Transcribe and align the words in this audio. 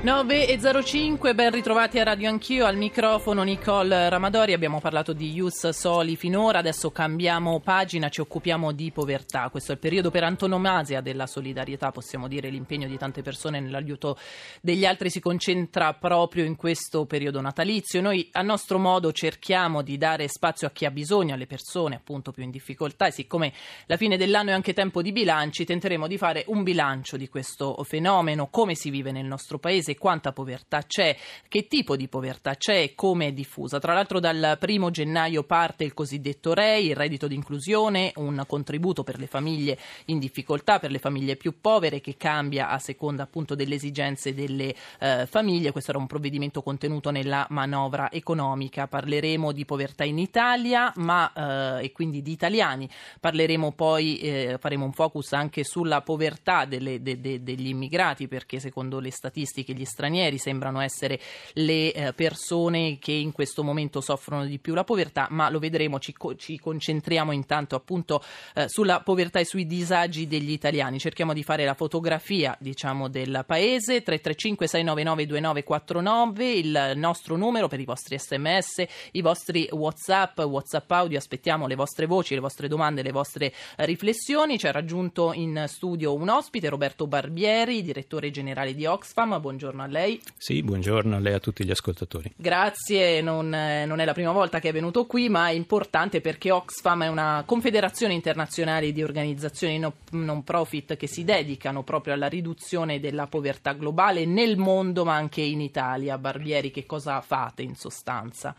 9.05, 0.00 1.34
ben 1.34 1.50
ritrovati 1.50 1.98
a 1.98 2.04
Radio 2.04 2.28
Anch'io, 2.28 2.66
al 2.66 2.76
microfono 2.76 3.42
Nicole 3.42 4.08
Ramadori, 4.08 4.52
abbiamo 4.52 4.78
parlato 4.78 5.12
di 5.12 5.32
Ius 5.32 5.70
Soli 5.70 6.14
finora, 6.14 6.60
adesso 6.60 6.92
cambiamo 6.92 7.58
pagina, 7.58 8.08
ci 8.08 8.20
occupiamo 8.20 8.70
di 8.70 8.92
povertà, 8.92 9.48
questo 9.50 9.72
è 9.72 9.74
il 9.74 9.80
periodo 9.80 10.12
per 10.12 10.22
antonomasia 10.22 11.00
della 11.00 11.26
solidarietà, 11.26 11.90
possiamo 11.90 12.28
dire 12.28 12.48
l'impegno 12.48 12.86
di 12.86 12.96
tante 12.96 13.22
persone 13.22 13.58
nell'aiuto 13.58 14.16
degli 14.62 14.86
altri 14.86 15.10
si 15.10 15.18
concentra 15.18 15.92
proprio 15.94 16.44
in 16.44 16.54
questo 16.54 17.04
periodo 17.04 17.40
natalizio, 17.40 18.00
noi 18.00 18.28
a 18.34 18.42
nostro 18.42 18.78
modo 18.78 19.10
cerchiamo 19.10 19.82
di 19.82 19.98
dare 19.98 20.28
spazio 20.28 20.68
a 20.68 20.70
chi 20.70 20.84
ha 20.84 20.92
bisogno, 20.92 21.34
alle 21.34 21.48
persone 21.48 21.96
appunto 21.96 22.30
più 22.30 22.44
in 22.44 22.50
difficoltà. 22.52 23.06
E 23.06 23.10
siccome 23.10 23.52
la 23.86 23.96
fine 23.96 24.16
dell'anno 24.16 24.50
è 24.50 24.52
anche 24.52 24.74
tempo 24.74 25.02
di 25.02 25.10
bilanci, 25.10 25.64
tenteremo 25.64 26.06
di 26.06 26.16
fare 26.18 26.44
un 26.46 26.62
bilancio 26.62 27.16
di 27.16 27.28
questo 27.28 27.82
fenomeno, 27.82 28.46
come 28.46 28.76
si 28.76 28.90
vive 28.90 29.10
nel 29.10 29.26
nostro 29.26 29.58
paese, 29.58 29.86
paese, 29.88 29.96
quanta 29.96 30.32
povertà 30.32 30.82
c'è, 30.82 31.16
che 31.48 31.66
tipo 31.66 31.96
di 31.96 32.08
povertà 32.08 32.56
c'è 32.56 32.82
e 32.82 32.94
come 32.94 33.28
è 33.28 33.32
diffusa. 33.32 33.78
Tra 33.78 33.94
l'altro 33.94 34.20
dal 34.20 34.56
primo 34.58 34.90
gennaio 34.90 35.44
parte 35.44 35.84
il 35.84 35.94
cosiddetto 35.94 36.52
REI, 36.52 36.88
il 36.88 36.96
reddito 36.96 37.26
di 37.26 37.34
inclusione, 37.34 38.12
un 38.16 38.42
contributo 38.46 39.04
per 39.04 39.18
le 39.18 39.26
famiglie 39.26 39.78
in 40.06 40.18
difficoltà, 40.18 40.78
per 40.78 40.90
le 40.90 40.98
famiglie 40.98 41.36
più 41.36 41.60
povere 41.60 42.00
che 42.00 42.16
cambia 42.16 42.68
a 42.68 42.78
seconda 42.78 43.22
appunto 43.22 43.54
delle 43.54 43.76
esigenze 43.76 44.34
delle 44.34 44.74
eh, 44.98 45.26
famiglie. 45.26 45.72
Questo 45.72 45.90
era 45.90 46.00
un 46.00 46.06
provvedimento 46.06 46.62
contenuto 46.62 47.10
nella 47.10 47.46
manovra 47.50 48.10
economica. 48.10 48.86
Parleremo 48.86 49.52
di 49.52 49.64
povertà 49.64 50.04
in 50.04 50.18
Italia 50.18 50.92
ma, 50.96 51.78
eh, 51.78 51.84
e 51.84 51.92
quindi 51.92 52.22
di 52.22 52.32
italiani. 52.32 52.88
Parleremo 53.20 53.72
poi, 53.72 54.18
eh, 54.18 54.56
faremo 54.58 54.84
un 54.84 54.92
focus 54.92 55.32
anche 55.32 55.64
sulla 55.64 56.02
povertà 56.02 56.64
delle, 56.64 57.00
de, 57.02 57.20
de, 57.20 57.42
degli 57.42 57.68
immigrati 57.68 58.28
perché 58.28 58.58
secondo 58.60 58.98
le 58.98 59.10
statistiche 59.10 59.74
gli 59.78 59.84
stranieri 59.84 60.38
sembrano 60.38 60.80
essere 60.80 61.20
le 61.54 61.92
eh, 61.92 62.12
persone 62.12 62.98
che 62.98 63.12
in 63.12 63.32
questo 63.32 63.62
momento 63.62 64.00
soffrono 64.00 64.44
di 64.44 64.58
più 64.58 64.74
la 64.74 64.84
povertà, 64.84 65.28
ma 65.30 65.48
lo 65.48 65.58
vedremo, 65.58 65.98
ci, 65.98 66.14
ci 66.36 66.58
concentriamo 66.58 67.32
intanto 67.32 67.76
appunto 67.76 68.22
eh, 68.54 68.68
sulla 68.68 69.00
povertà 69.00 69.38
e 69.38 69.44
sui 69.44 69.66
disagi 69.66 70.26
degli 70.26 70.50
italiani. 70.50 70.98
Cerchiamo 70.98 71.32
di 71.32 71.42
fare 71.42 71.64
la 71.64 71.74
fotografia, 71.74 72.56
diciamo, 72.58 73.08
del 73.08 73.44
paese. 73.46 74.02
335 74.02 74.66
699 74.66 75.26
2949 75.26 76.52
il 76.52 76.92
nostro 76.96 77.36
numero 77.36 77.68
per 77.68 77.80
i 77.80 77.84
vostri 77.84 78.18
sms, 78.18 78.84
i 79.12 79.22
vostri 79.22 79.68
whatsapp, 79.70 80.38
whatsapp 80.40 80.90
audio, 80.90 81.18
aspettiamo 81.18 81.66
le 81.66 81.74
vostre 81.74 82.06
voci, 82.06 82.34
le 82.34 82.40
vostre 82.40 82.68
domande, 82.68 83.02
le 83.02 83.12
vostre 83.12 83.52
riflessioni. 83.76 84.58
Ci 84.58 84.66
ha 84.66 84.72
raggiunto 84.72 85.32
in 85.32 85.64
studio 85.68 86.14
un 86.14 86.28
ospite, 86.28 86.68
Roberto 86.68 87.06
Barbieri, 87.06 87.82
direttore 87.82 88.30
generale 88.30 88.74
di 88.74 88.86
Oxfam. 88.86 89.40
Buongiorno 89.40 89.67
buongiorno 89.68 89.82
a 89.82 89.86
lei. 89.86 90.20
Sì, 90.36 90.62
buongiorno 90.62 91.16
a 91.16 91.18
lei 91.18 91.32
e 91.32 91.36
a 91.36 91.40
tutti 91.40 91.64
gli 91.64 91.70
ascoltatori. 91.70 92.32
Grazie, 92.36 93.20
non, 93.20 93.48
non, 93.48 94.00
è 94.00 94.04
la 94.04 94.12
prima 94.12 94.32
volta 94.32 94.60
che 94.60 94.70
è 94.70 94.72
venuto 94.72 95.06
qui, 95.06 95.28
ma 95.28 95.48
è 95.48 95.52
importante 95.52 96.20
perché 96.20 96.50
Oxfam 96.50 97.04
è 97.04 97.08
una 97.08 97.42
confederazione 97.46 98.14
internazionale 98.14 98.92
di 98.92 99.02
organizzazioni 99.02 99.78
no, 99.78 99.94
non 100.10 100.44
profit 100.44 100.96
che 100.96 101.06
si 101.06 101.24
dedicano 101.24 101.82
proprio 101.82 102.14
alla 102.14 102.28
riduzione 102.28 103.00
della 103.00 103.26
povertà 103.26 103.72
globale 103.72 104.24
nel 104.24 104.56
mondo, 104.56 105.04
ma 105.04 105.14
anche 105.14 105.42
in 105.42 105.60
Italia. 105.60 106.18
Barbieri, 106.18 106.70
che 106.70 106.86
cosa 106.86 107.20
fate 107.20 107.62
in 107.62 107.74
sostanza? 107.74 108.54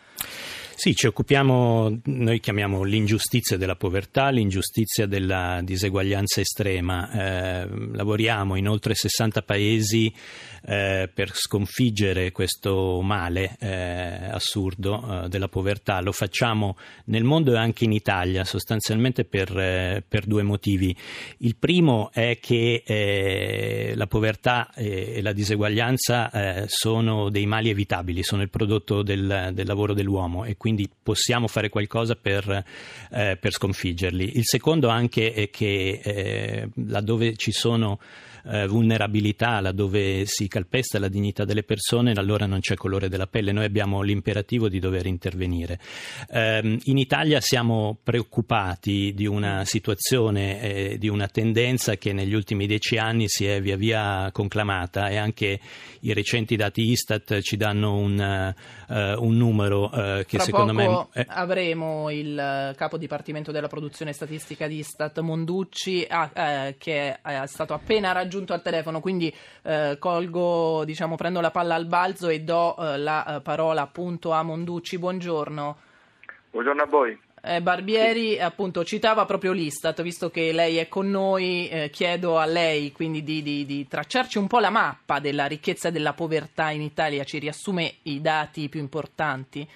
Sì, 0.80 0.96
ci 0.96 1.08
occupiamo, 1.08 2.00
noi 2.06 2.40
chiamiamo 2.40 2.84
l'ingiustizia 2.84 3.58
della 3.58 3.76
povertà, 3.76 4.30
l'ingiustizia 4.30 5.08
della 5.08 5.60
diseguaglianza 5.62 6.40
estrema. 6.40 7.12
Eh, 7.12 7.68
lavoriamo 7.92 8.56
in 8.56 8.70
oltre 8.70 8.96
60 8.96 9.42
paesi 9.42 10.10
eh, 10.66 11.10
per 11.14 11.32
sconfiggere 11.34 12.32
questo 12.32 13.02
male 13.02 13.58
eh, 13.60 14.30
assurdo 14.32 15.26
eh, 15.26 15.28
della 15.28 15.50
povertà. 15.50 16.00
Lo 16.00 16.14
facciamo 16.14 16.78
nel 17.08 17.26
mondo 17.26 17.52
e 17.52 17.58
anche 17.58 17.84
in 17.84 17.92
Italia, 17.92 18.46
sostanzialmente 18.46 19.26
per, 19.26 19.54
eh, 19.60 20.02
per 20.08 20.26
due 20.26 20.44
motivi. 20.44 20.96
Il 21.40 21.58
primo 21.58 22.10
è 22.14 22.40
che 22.40 22.84
eh, 22.86 23.92
la 23.96 24.08
povertà 24.08 24.72
e 24.74 25.22
la 25.22 25.34
diseguaglianza 25.34 26.68
sono 26.68 27.30
dei 27.30 27.46
mali 27.46 27.70
evitabili, 27.70 28.24
sono 28.24 28.44
il 28.44 28.50
prodotto 28.50 29.02
del, 29.02 29.52
del 29.52 29.68
lavoro 29.68 29.94
dell'uomo 29.94 30.46
e 30.46 30.56
quindi 30.56 30.68
quindi 30.70 30.90
possiamo 31.02 31.48
fare 31.48 31.70
qualcosa 31.70 32.16
per, 32.16 32.64
eh, 33.12 33.38
per 33.40 33.52
sconfiggerli. 33.52 34.38
Il 34.38 34.44
secondo 34.46 34.90
anche 34.90 35.34
è 35.34 35.50
che 35.50 36.00
eh, 36.04 36.70
laddove 36.86 37.36
ci 37.36 37.52
sono 37.52 38.00
eh, 38.50 38.68
vulnerabilità, 38.68 39.60
laddove 39.60 40.26
si 40.26 40.48
calpesta 40.48 41.00
la 41.00 41.08
dignità 41.08 41.46
delle 41.46 41.64
persone, 41.64 42.14
allora 42.14 42.46
non 42.46 42.60
c'è 42.60 42.76
colore 42.76 43.10
della 43.10 43.28
pelle. 43.28 43.52
Noi 43.52 43.66
abbiamo 43.66 44.02
l'imperativo 44.02 44.70
di 44.70 44.80
dover 44.80 45.06
intervenire. 45.06 45.80
Eh, 46.30 46.80
in 46.84 46.98
Italia 46.98 47.40
siamo 47.42 47.98
preoccupati 48.02 49.14
di 49.14 49.26
una 49.26 49.66
situazione, 49.66 50.62
eh, 50.62 50.98
di 50.98 51.08
una 51.08 51.28
tendenza 51.28 51.96
che 51.96 52.14
negli 52.14 52.34
ultimi 52.34 52.66
dieci 52.66 52.98
anni 52.98 53.28
si 53.28 53.46
è 53.46 53.62
via 53.62 53.78
via 53.78 54.30
conclamata 54.32 55.10
e 55.10 55.18
anche 55.18 55.60
i 56.02 56.14
recenti 56.14 56.56
dati 56.56 56.90
Istat 56.90 57.42
ci 57.42 57.58
danno 57.58 57.96
un, 57.96 58.54
uh, 58.88 59.24
un 59.24 59.36
numero 59.36 59.86
uh, 59.86 60.24
che 60.26 60.38
Fra 60.38 60.44
secondo 60.44 60.74
me... 60.74 61.08
È... 61.12 61.26
avremo 61.28 62.10
il 62.10 62.74
capo 62.76 62.98
dipartimento 62.98 63.52
della 63.52 63.68
produzione 63.68 64.14
statistica 64.14 64.68
di 64.68 64.78
Istat 64.78 65.20
Monducci 65.20 66.06
ah, 66.08 66.32
eh, 66.34 66.76
che 66.78 67.20
è 67.22 67.46
stato 67.46 67.74
appena 67.74 68.12
raggiunto 68.12 68.39
raggiunto 68.40 68.54
al 68.54 68.62
telefono, 68.62 69.00
quindi 69.02 69.34
eh, 69.64 69.98
colgo, 70.00 70.84
diciamo, 70.86 71.16
prendo 71.16 71.42
la 71.42 71.52
palla 71.52 71.76
al 71.76 71.86
balzo 71.86 72.30
e 72.30 72.42
do 72.42 72.76
eh, 72.78 72.98
la 72.98 73.36
eh, 73.38 73.42
parola 73.42 73.82
appunto 73.82 74.32
a 74.32 74.42
Monducci. 74.44 74.98
Buongiorno. 74.98 75.78
Buongiorno 76.52 76.82
a 76.82 76.86
voi. 76.86 77.20
Eh, 77.42 77.62
Barbieri 77.62 78.34
sì. 78.34 78.40
appunto 78.40 78.84
citava 78.84 79.26
proprio 79.26 79.54
l'Istat, 79.54 80.02
visto 80.02 80.30
che 80.30 80.52
lei 80.52 80.78
è 80.78 80.88
con 80.90 81.10
noi, 81.10 81.70
eh, 81.70 81.90
chiedo 81.90 82.38
a 82.38 82.46
lei 82.46 82.92
quindi 82.92 83.24
di, 83.24 83.42
di, 83.42 83.66
di, 83.66 83.88
tracciarci 83.88 84.38
un 84.38 84.48
po' 84.48 84.60
la 84.60 84.70
mappa 84.70 85.20
della 85.20 85.46
ricchezza 85.46 85.88
e 85.88 85.92
della 85.92 86.14
povertà 86.14 86.70
in 86.72 86.82
Italia, 86.82 87.24
ci 87.24 87.40
riassume 87.40 87.96
i 88.04 88.20
dati 88.20 88.68
più 88.68 88.82
importanti? 88.82 89.68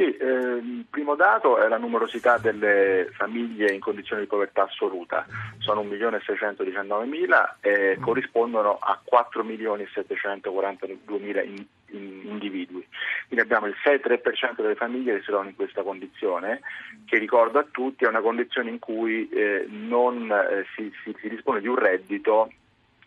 Sì, 0.00 0.16
eh, 0.16 0.24
il 0.24 0.86
primo 0.88 1.14
dato 1.14 1.58
è 1.58 1.68
la 1.68 1.76
numerosità 1.76 2.38
delle 2.38 3.10
famiglie 3.12 3.70
in 3.70 3.80
condizioni 3.80 4.22
di 4.22 4.28
povertà 4.28 4.62
assoluta, 4.62 5.26
sono 5.58 5.82
1.619.000 5.82 7.56
e 7.60 7.98
mm. 7.98 8.02
corrispondono 8.02 8.78
a 8.80 8.98
4.742.000 9.04 11.44
in, 11.44 11.66
in 11.88 12.22
individui. 12.24 12.86
Quindi 13.26 13.44
abbiamo 13.44 13.66
il 13.66 13.76
6-3% 13.84 14.62
delle 14.62 14.74
famiglie 14.74 15.16
che 15.16 15.20
si 15.20 15.26
trovano 15.26 15.50
in 15.50 15.54
questa 15.54 15.82
condizione, 15.82 16.62
che 17.04 17.18
ricordo 17.18 17.58
a 17.58 17.66
tutti 17.70 18.06
è 18.06 18.08
una 18.08 18.22
condizione 18.22 18.70
in 18.70 18.78
cui 18.78 19.28
eh, 19.28 19.66
non 19.68 20.32
eh, 20.32 20.64
si, 20.74 20.90
si, 21.04 21.14
si 21.20 21.28
dispone 21.28 21.60
di 21.60 21.68
un 21.68 21.76
reddito 21.76 22.50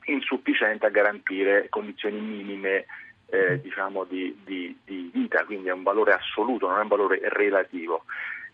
insufficiente 0.05 0.85
a 0.85 0.89
garantire 0.89 1.69
condizioni 1.69 2.19
minime 2.19 2.85
eh, 3.33 3.59
diciamo 3.59 4.03
di, 4.03 4.37
di, 4.45 4.77
di, 4.85 5.09
vita, 5.11 5.43
quindi 5.43 5.67
è 5.67 5.71
un 5.71 5.81
valore 5.81 6.13
assoluto, 6.13 6.67
non 6.67 6.77
è 6.77 6.81
un 6.83 6.87
valore 6.87 7.19
relativo. 7.23 8.03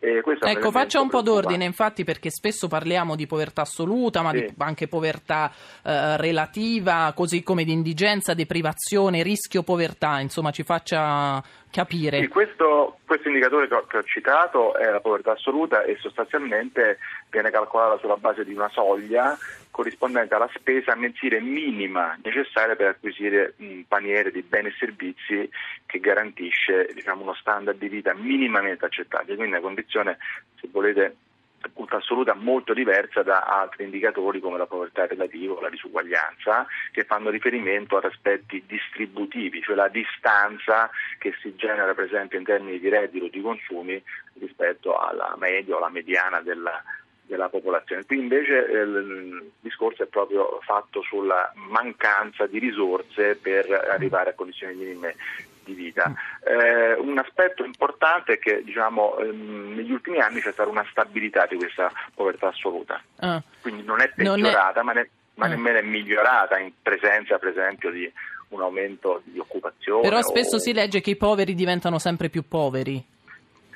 Eh, 0.01 0.23
ecco, 0.23 0.71
faccia 0.71 1.01
un 1.01 1.09
po' 1.09 1.21
d'ordine, 1.21 1.65
infatti, 1.65 2.05
perché 2.05 2.29
spesso 2.29 2.69
parliamo 2.69 3.17
di 3.17 3.27
povertà 3.27 3.63
assoluta, 3.63 4.21
ma 4.21 4.31
sì. 4.31 4.45
di, 4.45 4.53
anche 4.59 4.87
povertà 4.87 5.51
eh, 5.83 6.15
relativa, 6.15 7.11
così 7.13 7.43
come 7.43 7.65
di 7.65 7.73
indigenza, 7.73 8.33
deprivazione, 8.33 9.21
rischio 9.21 9.63
povertà, 9.63 10.21
insomma, 10.21 10.51
ci 10.51 10.63
faccia 10.63 11.43
capire. 11.71 12.27
Questo, 12.27 12.97
questo, 13.05 13.27
indicatore 13.27 13.67
che 13.67 13.75
ho, 13.75 13.85
che 13.85 13.97
ho, 13.97 14.03
citato 14.03 14.75
è 14.75 14.89
la 14.89 14.99
povertà 14.99 15.33
assoluta 15.33 15.83
e 15.83 15.97
sostanzialmente 15.99 16.97
viene 17.29 17.51
calcolata 17.51 17.97
sulla 17.99 18.17
base 18.17 18.43
di 18.43 18.53
una 18.53 18.69
soglia 18.69 19.37
corrispondente 19.71 20.33
alla 20.33 20.49
spesa 20.55 20.95
mensile 20.95 21.39
minima 21.39 22.17
necessaria 22.23 22.75
per 22.75 22.87
acquisire 22.87 23.53
un 23.57 23.83
paniere 23.87 24.31
di 24.31 24.41
beni 24.41 24.67
e 24.67 24.75
servizi 24.77 25.49
che 25.85 25.99
garantisce 25.99 26.89
diciamo, 26.93 27.21
uno 27.21 27.35
standard 27.35 27.77
di 27.77 27.87
vita 27.87 28.13
minimamente 28.13 28.85
accettabile, 28.85 29.35
quindi 29.35 29.53
una 29.53 29.61
condizione, 29.61 30.17
se 30.59 30.67
volete, 30.71 31.15
assoluta 32.09 32.33
molto 32.33 32.73
diversa 32.73 33.23
da 33.23 33.41
altri 33.41 33.83
indicatori 33.83 34.39
come 34.39 34.57
la 34.57 34.65
povertà 34.65 35.05
relativa 35.05 35.53
o 35.53 35.61
la 35.61 35.69
disuguaglianza 35.69 36.65
che 36.91 37.03
fanno 37.03 37.29
riferimento 37.29 37.97
ad 37.97 38.05
aspetti 38.05 38.63
distributivi, 38.65 39.61
cioè 39.61 39.75
la 39.75 39.87
distanza 39.87 40.89
che 41.17 41.33
si 41.41 41.55
genera 41.55 41.93
per 41.93 42.05
esempio 42.05 42.37
in 42.37 42.45
termini 42.45 42.79
di 42.79 42.89
reddito 42.89 43.25
o 43.25 43.29
di 43.29 43.41
consumi 43.41 44.01
rispetto 44.39 44.97
alla 44.97 45.35
media 45.37 45.75
o 45.75 45.77
alla 45.77 45.89
mediana 45.89 46.41
della, 46.41 46.81
della 47.23 47.49
popolazione. 47.49 48.05
Qui 48.05 48.17
invece 48.17 48.67
eh, 48.67 48.81
il 48.81 49.51
discorso 49.59 50.03
è 50.03 50.07
proprio 50.07 50.59
fatto 50.61 51.01
sulla 51.03 51.51
mancanza 51.55 52.47
di 52.47 52.59
risorse 52.59 53.35
per 53.35 53.69
arrivare 53.71 54.31
a 54.31 54.33
condizioni 54.33 54.73
minime 54.73 55.15
di 55.73 55.83
vita. 55.83 56.13
Eh, 56.43 56.93
un 56.93 57.17
aspetto 57.17 57.63
importante 57.63 58.33
è 58.33 58.39
che 58.39 58.63
diciamo, 58.63 59.17
ehm, 59.17 59.75
negli 59.75 59.91
ultimi 59.91 60.19
anni 60.19 60.41
c'è 60.41 60.51
stata 60.51 60.69
una 60.69 60.85
stabilità 60.89 61.45
di 61.45 61.55
questa 61.55 61.91
povertà 62.13 62.47
assoluta, 62.47 63.01
ah. 63.19 63.41
quindi 63.61 63.83
non 63.83 64.01
è 64.01 64.11
peggiorata, 64.13 64.81
non 64.81 64.91
è... 64.91 64.93
ma, 64.93 64.93
ne... 64.93 65.09
ma 65.35 65.45
ah. 65.45 65.49
nemmeno 65.49 65.77
è 65.77 65.83
migliorata 65.83 66.57
in 66.57 66.71
presenza 66.81 67.37
per 67.37 67.49
esempio 67.49 67.91
di 67.91 68.11
un 68.49 68.61
aumento 68.61 69.21
di 69.25 69.39
occupazione. 69.39 70.01
Però 70.01 70.21
spesso 70.21 70.55
o... 70.55 70.59
si 70.59 70.73
legge 70.73 71.01
che 71.01 71.11
i 71.11 71.15
poveri 71.15 71.53
diventano 71.53 71.99
sempre 71.99 72.29
più 72.29 72.43
poveri. 72.47 73.03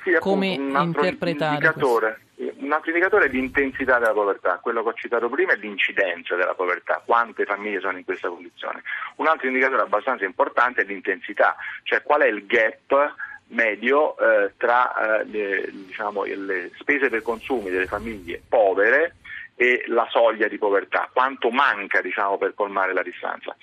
Sì, 0.03 0.17
Come 0.19 0.57
un 0.57 0.75
interpretare 0.81 1.53
indicatore, 1.53 2.19
un 2.63 2.71
altro 2.71 2.91
indicatore 2.91 3.25
è 3.25 3.29
l'intensità 3.29 3.99
della 3.99 4.13
povertà, 4.13 4.59
quello 4.59 4.81
che 4.83 4.89
ho 4.89 4.93
citato 4.93 5.29
prima 5.29 5.53
è 5.53 5.57
l'incidenza 5.57 6.35
della 6.35 6.53
povertà, 6.53 7.01
quante 7.05 7.45
famiglie 7.45 7.79
sono 7.79 7.97
in 7.97 8.05
questa 8.05 8.29
condizione. 8.29 8.81
Un 9.17 9.27
altro 9.27 9.47
indicatore 9.47 9.81
abbastanza 9.81 10.25
importante 10.25 10.81
è 10.81 10.85
l'intensità, 10.85 11.55
cioè 11.83 12.01
qual 12.01 12.21
è 12.21 12.27
il 12.27 12.45
gap 12.45 13.15
medio 13.47 14.17
eh, 14.17 14.53
tra 14.57 15.19
eh, 15.19 15.25
le, 15.25 15.69
diciamo, 15.71 16.23
le 16.23 16.71
spese 16.79 17.09
per 17.09 17.21
consumi 17.21 17.69
delle 17.69 17.85
famiglie 17.85 18.41
povere 18.47 19.15
e 19.55 19.83
la 19.87 20.07
soglia 20.09 20.47
di 20.47 20.57
povertà, 20.57 21.09
quanto 21.11 21.49
manca 21.49 22.01
diciamo, 22.01 22.37
per 22.37 22.53
colmare 22.55 22.93
la 22.93 23.03
distanza 23.03 23.55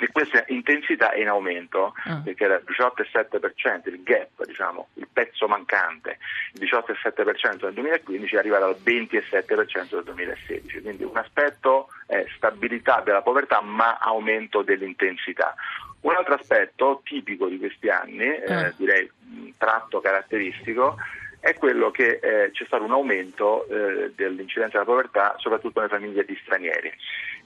e 0.00 0.08
questa 0.12 0.44
intensità 0.48 1.10
è 1.10 1.20
in 1.20 1.28
aumento 1.28 1.94
ah. 2.04 2.20
perché 2.24 2.44
era 2.44 2.56
il 2.56 2.64
18,7% 2.66 3.88
il 3.88 4.02
gap, 4.02 4.44
diciamo, 4.44 4.88
il 4.94 5.08
pezzo 5.12 5.46
mancante, 5.46 6.18
il 6.54 6.62
18,7% 6.62 7.64
nel 7.64 7.74
2015 7.74 8.34
è 8.34 8.38
arrivato 8.38 8.64
al 8.64 8.76
27% 8.82 9.94
nel 9.94 10.04
2016, 10.04 10.80
quindi 10.80 11.04
un 11.04 11.16
aspetto 11.16 11.88
è 12.06 12.24
stabilità 12.36 13.02
della 13.04 13.22
povertà 13.22 13.60
ma 13.60 13.98
aumento 13.98 14.62
dell'intensità. 14.62 15.54
Un 16.00 16.14
altro 16.14 16.34
aspetto 16.34 17.02
tipico 17.04 17.46
di 17.46 17.58
questi 17.58 17.90
anni, 17.90 18.24
eh, 18.24 18.52
ah. 18.52 18.72
direi 18.76 19.10
un 19.32 19.52
tratto 19.58 20.00
caratteristico, 20.00 20.96
è 21.40 21.54
quello 21.54 21.90
che 21.90 22.20
eh, 22.22 22.50
c'è 22.52 22.64
stato 22.66 22.84
un 22.84 22.92
aumento 22.92 23.66
eh, 23.66 24.12
dell'incidenza 24.14 24.78
della 24.78 24.90
povertà 24.90 25.34
soprattutto 25.38 25.80
nelle 25.80 25.92
famiglie 25.92 26.24
di 26.24 26.38
stranieri. 26.42 26.92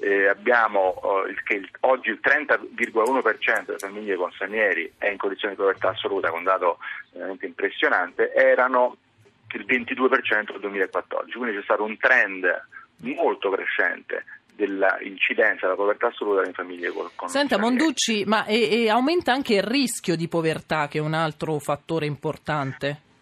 Eh, 0.01 0.27
abbiamo 0.27 0.81
oh, 0.81 1.27
il, 1.27 1.41
che 1.45 1.55
il, 1.55 1.71
oggi 1.81 2.11
il 2.11 2.19
30,1% 2.21 3.65
delle 3.65 3.79
famiglie 3.79 4.17
con 4.17 4.33
stranieri 4.33 4.93
è 4.99 5.09
in 5.09 5.17
condizioni 5.17 5.55
di 5.55 5.61
povertà 5.61 5.91
assoluta, 5.91 6.31
con 6.31 6.39
un 6.39 6.45
dato 6.45 6.79
veramente 7.13 7.47
impressionante, 7.47 8.33
erano 8.33 8.97
il 9.53 9.65
22% 9.65 10.51
nel 10.51 10.61
2014, 10.61 11.39
quindi 11.39 11.57
c'è 11.57 11.63
stato 11.63 11.85
un 11.85 11.97
trend 11.97 12.67
molto 12.97 13.51
crescente 13.51 14.25
dell'incidenza 14.57 15.67
della 15.67 15.77
povertà 15.77 16.09
assoluta 16.09 16.41
nelle 16.41 16.53
famiglie 16.53 16.91
con, 16.91 17.09
con 17.15 17.29
Senta 17.29 17.59
Monducci, 17.59 18.25
ma 18.25 18.45
e, 18.45 18.83
e 18.83 18.91
aumenta 18.91 19.33
anche 19.33 19.55
il 19.55 19.63
rischio 19.63 20.17
di 20.17 20.27
povertà 20.27 20.89
che 20.89 20.99
è 20.99 21.01
un 21.01 21.15
altro 21.15 21.59
fattore 21.61 22.07
importante? 22.07 23.13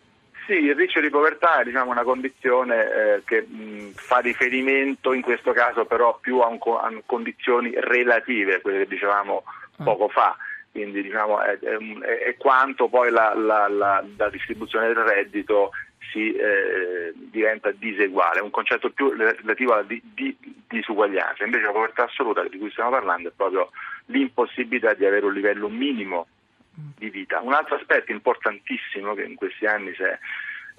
Sì, 0.46 0.54
il 0.54 0.74
rischio 0.74 1.00
di 1.00 1.08
povertà 1.08 1.60
è 1.60 1.64
diciamo, 1.64 1.90
una 1.90 2.02
condizione 2.02 2.92
eh, 2.92 3.22
che 3.24 3.42
mh, 3.42 3.92
fa 3.94 4.18
riferimento 4.18 5.12
in 5.12 5.22
questo 5.22 5.52
caso 5.52 5.84
però 5.84 6.18
più 6.20 6.40
a, 6.40 6.48
un, 6.48 6.58
a 6.60 7.02
condizioni 7.06 7.72
relative, 7.76 8.60
quelle 8.60 8.78
che 8.78 8.88
dicevamo 8.88 9.44
mm. 9.80 9.84
poco 9.84 10.08
fa, 10.08 10.36
quindi 10.72 11.02
diciamo, 11.02 11.40
è, 11.40 11.58
è, 11.58 11.76
è, 12.24 12.36
quanto 12.36 12.88
poi 12.88 13.10
la, 13.10 13.34
la, 13.34 13.68
la, 13.68 14.04
la, 14.16 14.30
distribuzione 14.30 14.88
del 14.88 14.96
reddito 14.96 15.70
si 16.10 16.32
eh, 16.34 17.12
diventa 17.14 17.70
diseguale, 17.70 18.40
è 18.40 18.42
un 18.42 18.50
concetto 18.50 18.90
più 18.90 19.10
relativo 19.10 19.74
alla 19.74 19.82
di, 19.82 20.02
di, 20.12 20.36
disuguaglianza, 20.66 21.44
invece 21.44 21.66
la 21.66 21.72
povertà 21.72 22.04
assoluta 22.04 22.42
di 22.48 22.58
cui 22.58 22.70
stiamo 22.70 22.90
parlando 22.90 23.28
è 23.28 23.32
proprio 23.34 23.70
l'impossibilità 24.06 24.94
di 24.94 25.06
avere 25.06 25.24
un 25.24 25.34
livello 25.34 25.68
minimo 25.68 26.26
di 26.74 27.10
vita. 27.10 27.40
Un 27.40 27.52
altro 27.52 27.76
aspetto 27.76 28.12
importantissimo 28.12 29.14
che 29.14 29.24
in 29.24 29.34
questi 29.34 29.66
anni 29.66 29.94
si 29.94 30.02
è 30.02 30.19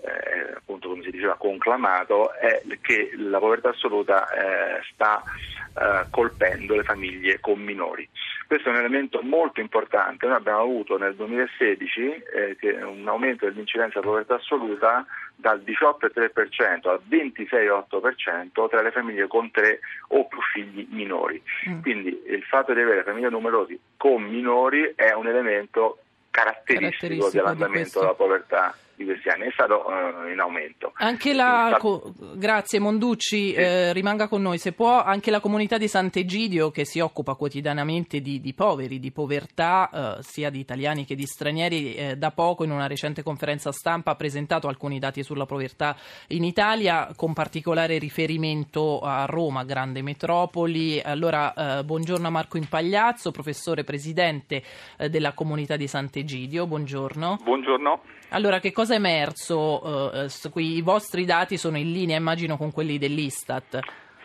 eh, 0.04 0.54
appunto 0.58 0.90
come 0.90 1.04
si 1.04 1.12
diceva 1.12 1.36
conclamato 1.36 2.34
è 2.34 2.62
che 2.82 3.12
la 3.16 3.40
povertà 3.40 3.70
assoluta 3.70 4.28
eh, 4.32 4.82
sta 4.92 5.24
eh, 5.24 6.06
colpendo 6.10 6.76
le 6.76 6.84
famiglie 6.84 7.40
con 7.40 7.60
minori. 7.60 8.08
Questo 8.46 8.68
è 8.68 8.72
un 8.72 8.80
elemento 8.80 9.22
molto 9.22 9.62
importante. 9.62 10.28
Noi 10.28 10.36
abbiamo 10.36 10.60
avuto 10.60 10.98
nel 10.98 11.16
2016 11.16 12.24
eh, 12.60 12.84
un 12.84 13.08
aumento 13.08 13.46
dell'incidenza 13.46 14.00
di 14.00 14.06
povertà 14.06 14.36
assoluta 14.36 15.06
dal 15.44 15.62
18,3% 15.62 16.88
al 16.88 17.02
26,8% 17.10 18.70
tra 18.70 18.82
le 18.82 18.92
famiglie 18.92 19.28
con 19.28 19.52
tre 19.52 19.82
o 20.08 20.26
più 20.26 20.40
figli 20.54 20.88
minori. 20.90 21.44
Mm. 21.68 21.82
Quindi 21.82 22.24
il 22.28 22.44
fatto 22.44 22.74
di 22.74 22.80
avere 22.80 23.04
famiglie 23.04 23.28
numerose 23.28 23.78
con 23.98 24.24
minori 24.24 24.94
è 24.96 25.12
un 25.12 25.28
elemento 25.28 25.98
caratteristico, 26.32 27.08
caratteristico 27.08 27.30
dell'andamento 27.30 28.00
della 28.00 28.14
povertà 28.14 28.74
di 28.96 29.06
questi 29.06 29.30
anni, 29.30 29.48
è 29.48 29.52
stato 29.52 29.86
uh, 29.86 30.30
in 30.30 30.40
aumento. 30.40 30.92
Anche 30.96 31.34
la, 31.34 31.78
co- 31.80 32.14
grazie 32.36 32.80
Monducci, 32.80 33.50
sì. 33.50 33.54
eh, 33.54 33.94
rimanga 33.94 34.28
con 34.28 34.42
noi, 34.42 34.58
se 34.58 34.74
può, 34.74 35.02
anche 35.02 35.32
la 35.32 35.40
comunità 35.40 35.78
di 35.78 35.88
Sant'Egidio 35.88 36.72
che 36.72 36.86
si 36.86 37.00
occupa 37.00 37.36
quotidianamente 37.36 38.22
di, 38.22 38.40
di 38.40 38.54
poveri, 38.54 39.00
di 39.00 39.12
povertà, 39.12 40.18
eh, 40.20 40.24
sia 40.24 40.50
di 40.50 40.60
italiani 40.60 41.06
che 41.06 41.16
di 41.16 41.26
stranieri, 41.26 41.96
eh, 41.96 42.16
da 42.16 42.32
poco 42.32 42.64
in 42.64 42.72
una 42.72 42.88
recente 42.88 43.24
conferenza 43.24 43.72
stampa 43.72 44.12
ha 44.12 44.16
presentato 44.16 44.68
alcuni 44.68 45.00
dati 45.00 45.24
sulla 45.24 45.46
povertà 45.46 45.96
in 46.28 46.44
Italia, 46.44 47.12
con 47.16 47.34
particolare 47.34 47.98
riferimento 47.98 49.00
a 49.00 49.26
Roma, 49.26 49.64
grande 49.64 50.02
metropoli. 50.02 51.02
Allora, 51.02 51.80
eh, 51.80 51.84
buongiorno 51.84 52.28
a 52.28 52.32
Marco 52.32 52.58
Impagliazzo, 52.58 53.32
professore 53.32 53.84
presidente 53.84 54.62
eh, 54.98 55.10
della 55.10 55.34
comunità 55.34 55.76
di 55.76 55.88
Sant'Egidio, 55.88 56.68
buongiorno. 56.68 57.40
Buongiorno. 57.44 58.02
Allora, 58.30 58.60
che 58.60 58.72
cosa 58.72 58.83
è 58.92 58.96
emerso? 58.96 59.82
Uh, 59.82 60.60
I 60.60 60.82
vostri 60.82 61.24
dati 61.24 61.58
sono 61.58 61.78
in 61.78 61.92
linea, 61.92 62.18
immagino, 62.18 62.58
con 62.58 62.72
quelli 62.72 62.98
dell'Istat. 62.98 63.80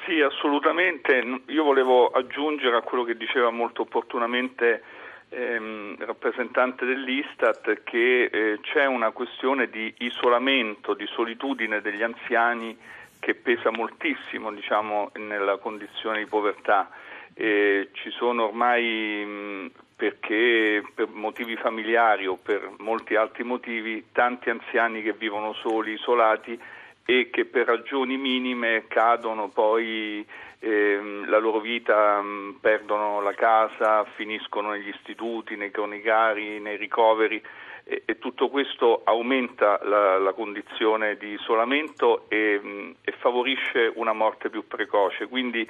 Sì, 0.05 0.21
assolutamente. 0.21 1.43
Io 1.47 1.63
volevo 1.63 2.09
aggiungere 2.09 2.77
a 2.77 2.81
quello 2.81 3.05
che 3.05 3.15
diceva 3.15 3.51
molto 3.51 3.83
opportunamente 3.83 4.83
ehm, 5.29 5.97
il 5.99 6.07
rappresentante 6.07 6.87
dell'Istat 6.87 7.83
che 7.85 8.25
eh, 8.25 8.59
c'è 8.63 8.87
una 8.87 9.11
questione 9.11 9.69
di 9.69 9.95
isolamento, 9.99 10.95
di 10.95 11.07
solitudine 11.07 11.81
degli 11.81 12.03
anziani 12.03 12.77
che 13.21 13.35
pesa 13.35 13.71
moltissimo 13.71 14.53
diciamo, 14.53 15.11
nella 15.17 15.59
condizione 15.59 16.19
di 16.19 16.27
povertà. 16.27 16.89
Eh, 17.35 17.91
ci 17.93 18.11
sono 18.11 18.47
ormai 18.47 19.25
mh, 19.25 19.71
perché 19.99 20.81
per 20.95 21.09
motivi 21.09 21.57
familiari 21.57 22.29
o 22.29 22.39
per 22.41 22.71
molti 22.79 23.17
altri 23.17 23.43
motivi 23.43 24.07
tanti 24.13 24.49
anziani 24.49 25.03
che 25.03 25.13
vivono 25.13 25.55
soli, 25.55 25.95
isolati 25.95 26.57
e 27.05 27.31
che 27.33 27.45
per 27.47 27.67
ragioni 27.67 28.17
minime 28.17 28.85
cadono 28.87 29.49
poi 29.49 30.25
ehm, 30.61 31.29
la 31.29 31.39
loro 31.39 31.59
vita, 31.59 32.21
mh, 32.21 32.59
perdono 32.61 33.21
la 33.21 33.35
casa, 33.35 34.05
finiscono 34.15 34.71
negli 34.71 34.87
istituti, 34.87 35.57
nei 35.57 35.73
cronicari, 35.73 36.61
nei 36.61 36.77
ricoveri 36.77 37.43
e, 37.83 38.03
e 38.05 38.19
tutto 38.21 38.49
questo 38.51 39.01
aumenta 39.03 39.81
la, 39.83 40.17
la, 40.19 40.33
condizione 40.33 41.17
di 41.17 41.31
isolamento 41.31 42.27
e, 42.29 42.61
mh, 42.63 42.95
e 43.03 43.13
favorisce 43.19 43.91
una 43.97 44.13
morte 44.13 44.49
più 44.49 44.65
precoce. 44.69 45.27
Quindi 45.27 45.69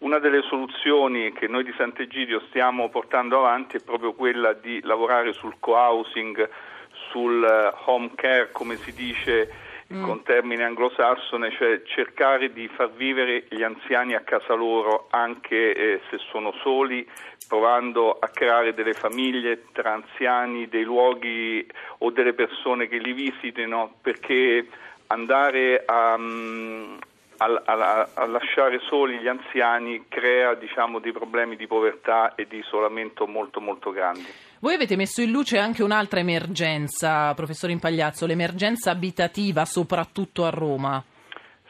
una 0.00 0.18
delle 0.18 0.42
soluzioni 0.42 1.32
che 1.32 1.46
noi 1.46 1.64
di 1.64 1.74
Sant'Egidio 1.76 2.40
stiamo 2.48 2.88
portando 2.88 3.38
avanti 3.38 3.76
è 3.76 3.82
proprio 3.82 4.12
quella 4.12 4.52
di 4.52 4.80
lavorare 4.82 5.32
sul 5.32 5.56
co-housing, 5.58 6.48
sul 7.10 7.44
eh, 7.44 7.72
home 7.84 8.10
care, 8.14 8.50
come 8.50 8.76
si 8.76 8.92
dice 8.94 9.52
mm. 9.92 10.02
con 10.02 10.22
termine 10.22 10.64
anglosassone, 10.64 11.50
cioè 11.52 11.82
cercare 11.82 12.52
di 12.52 12.66
far 12.68 12.90
vivere 12.92 13.44
gli 13.50 13.62
anziani 13.62 14.14
a 14.14 14.20
casa 14.20 14.54
loro 14.54 15.08
anche 15.10 15.74
eh, 15.74 16.00
se 16.08 16.18
sono 16.30 16.52
soli, 16.62 17.06
provando 17.46 18.16
a 18.18 18.28
creare 18.28 18.72
delle 18.72 18.94
famiglie 18.94 19.64
tra 19.72 19.92
anziani, 19.92 20.68
dei 20.68 20.84
luoghi 20.84 21.66
o 21.98 22.10
delle 22.10 22.32
persone 22.32 22.88
che 22.88 22.96
li 22.96 23.12
visitino, 23.12 23.96
perché 24.00 24.66
andare 25.08 25.82
a, 25.84 26.14
um, 26.14 26.96
a, 27.40 27.62
a, 27.64 28.08
a, 28.12 28.26
lasciare 28.26 28.78
soli 28.80 29.18
gli 29.18 29.26
anziani 29.26 30.04
crea 30.08 30.54
diciamo, 30.54 30.98
dei 30.98 31.12
problemi 31.12 31.56
di 31.56 31.66
povertà 31.66 32.34
e 32.34 32.46
di 32.46 32.58
isolamento 32.58 33.26
molto 33.26 33.60
molto 33.60 33.90
grandi. 33.90 34.26
Voi 34.60 34.74
avete 34.74 34.94
messo 34.94 35.22
in 35.22 35.30
luce 35.30 35.58
anche 35.58 35.82
un'altra 35.82 36.20
emergenza, 36.20 37.32
professore 37.32 37.72
Impagliazzo, 37.72 38.26
l'emergenza 38.26 38.90
abitativa 38.90 39.64
soprattutto 39.64 40.44
a 40.44 40.50
Roma. 40.50 41.02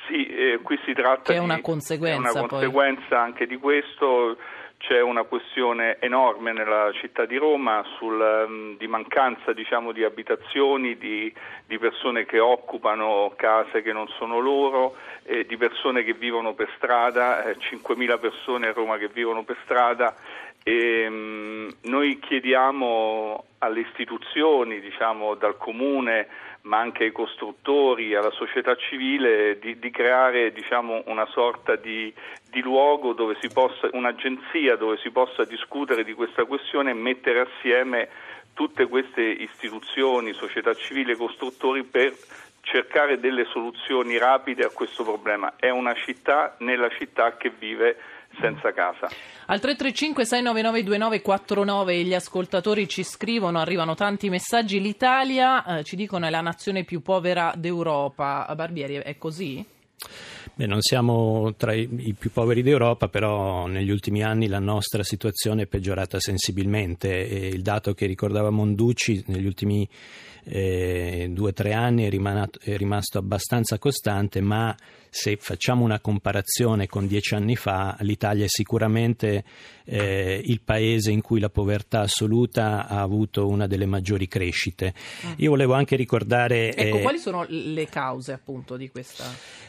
Sì, 0.09 0.27
eh, 0.27 0.59
qui 0.63 0.77
si 0.85 0.93
tratta 0.93 1.33
che 1.33 1.35
è 1.35 1.39
una 1.39 1.55
di 1.55 1.61
conseguenza, 1.61 2.41
una 2.41 2.49
conseguenza 2.49 3.21
anche 3.21 3.47
di 3.47 3.57
questo 3.57 4.37
c'è 4.81 5.03
una 5.03 5.25
questione 5.25 5.99
enorme 6.01 6.53
nella 6.53 6.91
città 6.95 7.27
di 7.27 7.37
Roma 7.37 7.85
sul, 7.99 8.19
um, 8.19 8.79
di 8.79 8.87
mancanza 8.87 9.53
diciamo, 9.53 9.93
di 9.93 10.05
abitazioni, 10.05 10.97
di, 10.97 11.31
di, 11.67 11.79
persone 11.79 12.25
che 12.25 12.39
occupano 12.39 13.35
case 13.37 13.83
che 13.83 13.93
non 13.93 14.09
sono 14.09 14.39
loro, 14.39 14.97
eh, 15.25 15.45
di 15.45 15.59
persone 15.59 16.03
che 16.03 16.15
vivono 16.15 16.55
per 16.55 16.71
strada, 16.77 17.45
eh, 17.45 17.59
5.000 17.59 18.19
persone 18.19 18.69
a 18.69 18.73
Roma 18.73 18.97
che 18.97 19.09
vivono 19.09 19.45
per 19.45 19.59
strada. 19.65 20.17
E, 20.65 21.07
um, 21.07 21.69
noi 21.83 22.19
chiediamo 22.19 23.45
alle 23.59 23.81
istituzioni, 23.81 24.81
diciamo 24.81 25.35
dal 25.35 25.59
comune, 25.59 26.27
ma 26.63 26.79
anche 26.79 27.05
ai 27.05 27.13
costruttori, 27.13 28.15
alla 28.15 28.31
società 28.31 28.77
civile, 28.77 29.59
di, 29.59 29.79
di 29.79 29.91
creare 29.91 30.53
diciamo, 30.53 31.03
una 31.07 31.27
sorta 31.27 31.77
di, 31.77 32.13
di 32.51 32.61
luogo 32.61 33.13
dove 33.13 33.37
si 33.41 33.49
possa, 33.49 33.89
un'agenzia 33.93 34.77
dove 34.77 34.99
si 34.99 35.11
possa 35.11 35.45
discutere 35.45 36.05
di 36.05 36.13
questa 36.13 36.45
questione 36.45 36.91
e 36.91 36.95
mettere 36.95 37.41
assieme 37.41 38.09
tutte 38.53 38.87
queste 38.87 39.23
istituzioni, 39.23 40.33
società 40.33 40.75
civile, 40.75 41.17
costruttori 41.17 41.83
per 41.85 42.15
cercare 42.61 43.19
delle 43.19 43.47
soluzioni 43.47 44.19
rapide 44.19 44.65
a 44.65 44.71
questo 44.71 45.03
problema. 45.03 45.55
È 45.57 45.71
una 45.71 45.95
città 45.95 46.57
nella 46.59 46.91
città 46.91 47.37
che 47.37 47.51
vive 47.59 47.97
senza 48.41 48.73
casa. 48.73 49.09
Al 49.47 49.61
335 49.61 50.25
699 50.25 50.83
2949 50.83 52.03
gli 52.05 52.15
ascoltatori 52.15 52.89
ci 52.89 53.03
scrivono, 53.03 53.59
arrivano 53.59 53.95
tanti 53.95 54.29
messaggi. 54.29 54.81
L'Italia, 54.81 55.65
eh, 55.65 55.85
ci 55.85 55.97
dicono, 55.97 56.27
è 56.27 56.31
la 56.31 56.41
nazione 56.41 56.85
più 56.85 57.03
povera 57.03 57.53
d'Europa. 57.57 58.51
Barbieri, 58.55 58.97
è 58.97 59.17
così? 59.19 59.65
Beh, 60.55 60.67
non 60.67 60.81
siamo 60.81 61.55
tra 61.57 61.73
i, 61.73 62.15
più 62.19 62.31
poveri 62.31 62.63
d'Europa, 62.63 63.09
però 63.09 63.67
negli 63.67 63.91
ultimi 63.91 64.23
anni 64.23 64.47
la 64.47 64.59
nostra 64.59 65.03
situazione 65.03 65.63
è 65.63 65.67
peggiorata 65.67 66.21
sensibilmente 66.21 67.29
e 67.29 67.49
il 67.49 67.63
dato 67.63 67.95
che 67.95 68.07
ricordava 68.07 68.51
Monducci 68.51 69.25
negli 69.29 69.47
ultimi 69.47 69.89
eh, 70.45 71.29
due 71.31 71.51
o 71.51 71.53
tre 71.53 71.73
anni 71.73 72.05
è, 72.05 72.11
rimanato, 72.11 72.59
è 72.63 72.77
rimasto 72.77 73.19
abbastanza 73.19 73.79
costante, 73.79 74.41
ma 74.41 74.75
se 75.11 75.37
facciamo 75.37 75.85
una 75.85 75.99
comparazione 75.99 76.87
con 76.87 77.07
dieci 77.07 77.35
anni 77.35 77.57
fa, 77.57 77.97
l'Italia 78.01 78.45
è 78.45 78.49
sicuramente 78.49 79.45
eh, 79.85 80.41
il 80.45 80.61
paese 80.61 81.11
in 81.11 81.21
cui 81.21 81.41
la 81.41 81.51
povertà 81.51 82.01
assoluta 82.03 82.87
ha 82.87 83.01
avuto 83.01 83.49
una 83.49 83.67
delle 83.67 83.87
maggiori 83.87 84.29
crescite. 84.29 84.95
Mm. 85.27 85.33
Io 85.39 85.51
volevo 85.51 85.75
anche 85.75 85.97
ricordare. 85.97 86.73
Ecco, 86.73 86.99
eh, 86.99 87.03
quali 87.03 87.19
sono 87.19 87.45
le 87.49 87.87
cause 87.87 88.33
appunto 88.33 88.77
di 88.77 88.89
questa? 88.89 89.25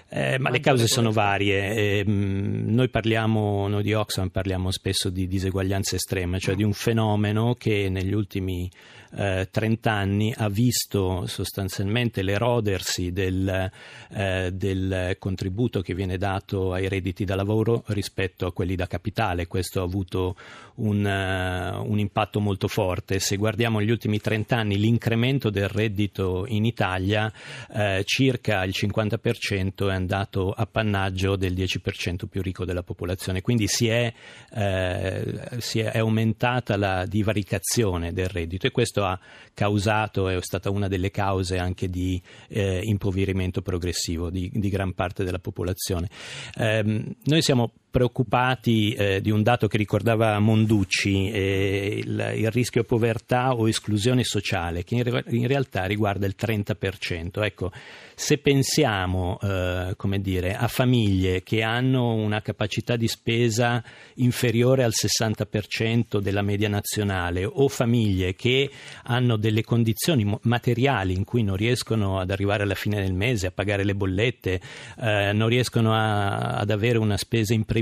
Eh, 0.08 0.38
ma 0.38 0.52
le 0.52 0.60
cause 0.60 0.88
sono 0.88 1.12
varie. 1.12 1.74
Eh, 1.74 2.04
noi 2.06 2.90
parliamo, 2.90 3.68
noi 3.68 3.82
di 3.82 3.94
Oxfam 3.94 4.30
parliamo 4.30 4.70
spesso 4.70 5.10
di 5.10 5.28
diseguaglianza 5.28 5.96
estrema, 5.96 6.38
cioè 6.38 6.54
mm. 6.54 6.58
di 6.58 6.64
un 6.64 6.74
fenomeno 6.74 7.56
che 7.56 7.90
negli 7.90 8.14
ultimi 8.14 8.70
eh, 9.16 9.48
30 9.50 9.92
anni 9.92 10.34
ha 10.36 10.48
visto 10.62 11.26
sostanzialmente 11.26 12.22
l'erodersi 12.22 13.12
del, 13.12 13.72
eh, 14.12 14.52
del, 14.54 15.16
contributo 15.18 15.82
che 15.82 15.96
viene 15.96 16.18
dato 16.18 16.72
ai 16.72 16.88
redditi 16.88 17.26
da 17.26 17.36
lavoro 17.36 17.84
rispetto 17.88 18.46
a 18.46 18.54
quelli 18.54 18.76
da 18.76 18.86
capitale. 18.86 19.48
Questo 19.48 19.82
ha 19.82 19.84
avuto 19.84 20.36
un, 20.76 21.04
uh, 21.04 21.90
un 21.90 22.00
impatto 22.00 22.40
molto 22.40 22.68
forte. 22.68 23.20
Se 23.20 23.38
guardiamo 23.38 23.82
gli 23.82 23.90
ultimi 23.90 24.20
30 24.20 24.56
anni, 24.56 24.78
l'incremento 24.78 25.50
del 25.50 25.68
reddito 25.68 26.46
in 26.48 26.66
Italia, 26.66 27.32
eh, 27.74 28.04
circa 28.06 28.64
il 28.64 28.74
50% 28.76 29.90
è 29.90 29.94
andato 29.94 30.52
a 30.52 30.66
pannaggio 30.68 31.36
del 31.36 31.54
10% 31.54 32.28
più 32.28 32.42
ricco 32.42 32.66
della 32.66 32.84
popolazione. 32.84 33.42
Quindi 33.42 33.68
si 33.68 33.88
è, 33.88 34.14
eh, 34.54 35.40
si 35.58 35.80
è 35.80 35.98
aumentata 35.98 36.78
la 36.78 37.06
divaricazione 37.06 38.14
del 38.14 38.28
reddito 38.28 38.68
e 38.68 38.72
questo 38.72 39.04
ha 39.04 39.20
causato, 39.54 40.30
è 40.30 40.36
stata 40.52 40.70
una 40.70 40.90
delle 40.90 41.12
cause 41.12 41.58
anche 41.58 41.88
di 41.88 42.22
eh, 42.50 42.82
impoverimento 42.84 43.62
progressivo 43.62 44.30
di, 44.30 44.52
di, 44.54 44.70
gran 44.70 44.94
parte 44.94 45.24
della 45.24 45.40
popolazione. 45.40 46.10
Eh, 46.56 47.16
noi 47.24 47.42
siamo 47.42 47.72
preoccupati 47.92 48.94
eh, 48.94 49.22
di 49.22 49.30
un 49.30 49.44
dato 49.44 49.68
che 49.68 49.78
ricordava 49.78 50.40
Monducci, 50.40 51.30
eh, 51.30 52.02
il, 52.04 52.34
il, 52.38 52.50
rischio 52.50 52.86
povertà 52.86 53.52
o 53.52 53.68
esclusione 53.68 54.24
sociale, 54.24 54.86
che 54.86 54.96
in, 54.96 55.24
in 55.28 55.48
realtà 55.48 55.84
riguarda 55.86 56.26
il 56.26 56.36
30%. 56.40 57.44
Ecco, 57.44 57.72
se 58.16 58.38
pensiamo 58.38 59.38
eh, 59.42 59.96
dire, 60.20 60.56
a 60.56 60.68
famiglie 60.70 61.44
che 61.44 61.64
hanno 61.64 62.14
una 62.14 62.42
capacità 62.42 62.96
di 62.96 63.10
spesa 63.10 63.84
inferiore 64.16 64.84
al 64.84 64.94
60% 64.96 66.20
della 66.20 66.42
media 66.42 66.70
nazionale 66.70 67.44
o 67.44 67.68
famiglie 67.68 68.36
che 68.36 68.70
hanno 69.04 69.36
delle 69.36 69.64
condizioni 69.64 70.40
materiali 70.44 71.14
in 71.14 71.26
cui 71.26 71.44
non 71.44 71.58
riescono 71.58 72.20
ad 72.20 72.32
arrivare 72.32 72.64
alla 72.64 72.76
fine 72.76 73.02
del 73.02 73.14
mese 73.14 73.48
a 73.48 73.52
pagare 73.52 73.84
le 73.84 73.96
bollette, 73.96 74.62
eh, 75.02 75.32
non 75.34 75.50
riescono 75.50 75.94
a, 75.94 76.58
ad 76.58 76.70
avere 76.70 76.98
una 76.98 77.18
spesa 77.18 77.54
imprevista 77.54 77.80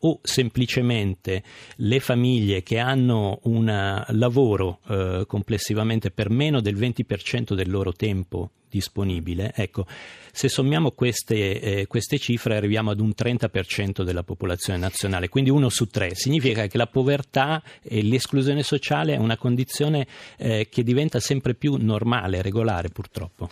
o 0.00 0.20
semplicemente 0.22 1.42
le 1.76 2.00
famiglie 2.00 2.62
che 2.62 2.78
hanno 2.78 3.40
un 3.44 4.04
lavoro 4.08 4.80
eh, 4.88 5.24
complessivamente 5.26 6.10
per 6.10 6.30
meno 6.30 6.60
del 6.60 6.76
20% 6.76 7.54
del 7.54 7.70
loro 7.70 7.92
tempo 7.92 8.50
disponibile. 8.70 9.52
Ecco, 9.54 9.84
se 10.32 10.48
sommiamo 10.48 10.92
queste, 10.92 11.60
eh, 11.60 11.86
queste, 11.86 12.18
cifre 12.18 12.56
arriviamo 12.56 12.90
ad 12.90 13.00
un 13.00 13.12
30% 13.16 14.02
della 14.02 14.22
popolazione 14.22 14.78
nazionale, 14.78 15.28
quindi 15.28 15.50
uno 15.50 15.68
su 15.68 15.86
tre. 15.86 16.14
Significa 16.14 16.66
che 16.68 16.78
la 16.78 16.86
povertà 16.86 17.62
e 17.82 18.02
l'esclusione 18.02 18.62
sociale 18.62 19.14
è 19.14 19.18
una 19.18 19.36
condizione 19.36 20.06
eh, 20.38 20.68
che 20.70 20.82
diventa 20.82 21.20
sempre 21.20 21.54
più 21.54 21.76
normale, 21.78 22.40
regolare 22.40 22.88
purtroppo. 22.88 23.50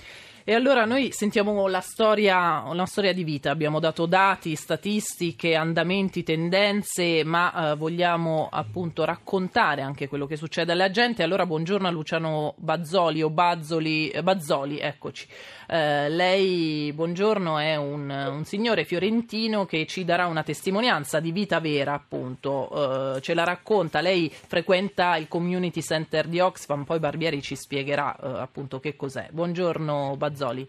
E 0.48 0.54
allora 0.54 0.86
noi 0.86 1.12
sentiamo 1.12 1.66
la 1.66 1.82
storia, 1.82 2.62
una 2.64 2.86
storia 2.86 3.12
di 3.12 3.22
vita, 3.22 3.50
abbiamo 3.50 3.80
dato 3.80 4.06
dati, 4.06 4.54
statistiche, 4.54 5.54
andamenti, 5.54 6.22
tendenze, 6.22 7.22
ma 7.22 7.72
eh, 7.72 7.76
vogliamo 7.76 8.48
appunto 8.50 9.04
raccontare 9.04 9.82
anche 9.82 10.08
quello 10.08 10.24
che 10.24 10.36
succede 10.36 10.72
alla 10.72 10.90
gente. 10.90 11.22
Allora 11.22 11.44
buongiorno 11.44 11.86
a 11.86 11.90
Luciano 11.90 12.54
Bazzoli 12.56 13.20
o 13.20 13.28
Bazzoli, 13.28 14.08
eh, 14.08 14.22
Bazzoli, 14.22 14.78
eccoci. 14.78 15.28
Eh, 15.66 16.08
lei, 16.08 16.94
buongiorno, 16.94 17.58
è 17.58 17.76
un, 17.76 18.08
un, 18.08 18.44
signore 18.46 18.84
fiorentino 18.84 19.66
che 19.66 19.84
ci 19.84 20.06
darà 20.06 20.28
una 20.28 20.42
testimonianza 20.42 21.20
di 21.20 21.30
vita 21.30 21.60
vera, 21.60 21.92
appunto. 21.92 23.16
Eh, 23.16 23.20
ce 23.20 23.34
la 23.34 23.44
racconta, 23.44 24.00
lei 24.00 24.32
frequenta 24.32 25.14
il 25.18 25.28
community 25.28 25.82
center 25.82 26.26
di 26.26 26.40
Oxfam, 26.40 26.84
poi 26.84 27.00
Barbieri 27.00 27.42
ci 27.42 27.54
spiegherà 27.54 28.16
eh, 28.16 28.40
appunto 28.40 28.80
che 28.80 28.96
cos'è. 28.96 29.28
Buongiorno 29.30 30.14
Bazzoli. 30.16 30.36
Mazzoli. 30.38 30.66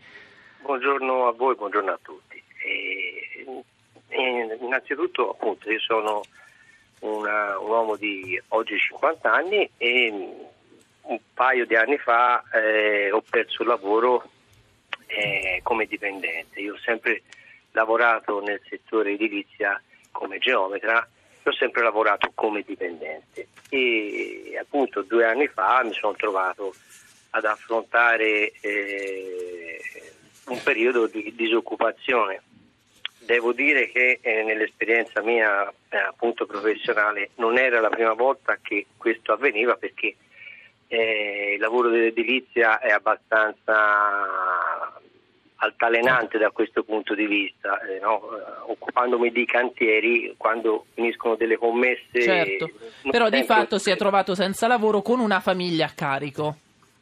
Buongiorno 0.61 1.27
a 1.27 1.31
voi, 1.33 1.55
buongiorno 1.55 1.91
a 1.91 1.99
tutti. 2.01 2.41
E, 2.63 3.63
e, 4.07 4.57
innanzitutto 4.59 5.29
appunto 5.29 5.71
io 5.71 5.79
sono 5.79 6.23
una, 7.01 7.57
un 7.59 7.69
uomo 7.69 7.95
di 7.95 8.41
oggi 8.49 8.77
50 8.77 9.31
anni 9.31 9.69
e 9.77 10.11
un 11.01 11.19
paio 11.33 11.67
di 11.67 11.75
anni 11.75 11.97
fa 11.97 12.43
eh, 12.51 13.11
ho 13.11 13.23
perso 13.29 13.61
il 13.61 13.67
lavoro 13.67 14.27
eh, 15.05 15.59
come 15.61 15.85
dipendente. 15.85 16.59
Io 16.59 16.73
ho 16.73 16.79
sempre 16.79 17.21
lavorato 17.71 18.41
nel 18.41 18.61
settore 18.67 19.11
edilizia 19.11 19.79
come 20.11 20.39
geometra 20.39 21.07
ho 21.43 21.53
sempre 21.53 21.81
lavorato 21.83 22.31
come 22.35 22.63
dipendente 22.65 23.47
e 23.69 24.57
appunto 24.59 25.03
due 25.03 25.25
anni 25.25 25.47
fa 25.47 25.81
mi 25.83 25.93
sono 25.93 26.13
trovato 26.13 26.73
ad 27.31 27.45
affrontare 27.45 28.51
eh, 28.59 29.81
un 30.47 30.61
periodo 30.63 31.07
di 31.07 31.33
disoccupazione. 31.35 32.41
Devo 33.19 33.53
dire 33.53 33.89
che 33.89 34.19
eh, 34.21 34.43
nell'esperienza 34.43 35.21
mia 35.21 35.71
eh, 35.89 35.97
appunto 35.97 36.45
professionale 36.45 37.29
non 37.35 37.57
era 37.57 37.79
la 37.79 37.89
prima 37.89 38.13
volta 38.13 38.57
che 38.61 38.87
questo 38.97 39.33
avveniva 39.33 39.75
perché 39.75 40.15
eh, 40.87 41.53
il 41.53 41.59
lavoro 41.59 41.89
dell'edilizia 41.89 42.79
è 42.79 42.89
abbastanza 42.89 44.97
altalenante 45.61 46.37
da 46.37 46.51
questo 46.51 46.83
punto 46.83 47.13
di 47.13 47.27
vista, 47.27 47.79
eh, 47.81 47.99
no? 47.99 48.21
occupandomi 48.67 49.29
di 49.29 49.45
cantieri 49.45 50.33
quando 50.37 50.85
finiscono 50.93 51.35
delle 51.35 51.57
commesse. 51.57 52.21
Certo, 52.21 52.69
però 53.11 53.29
di 53.29 53.43
fatto 53.43 53.77
si 53.77 53.91
è 53.91 53.97
trovato 53.97 54.35
senza 54.35 54.67
lavoro 54.67 55.01
con 55.01 55.19
una 55.19 55.39
famiglia 55.39 55.85
a 55.85 55.91
carico. 55.93 56.55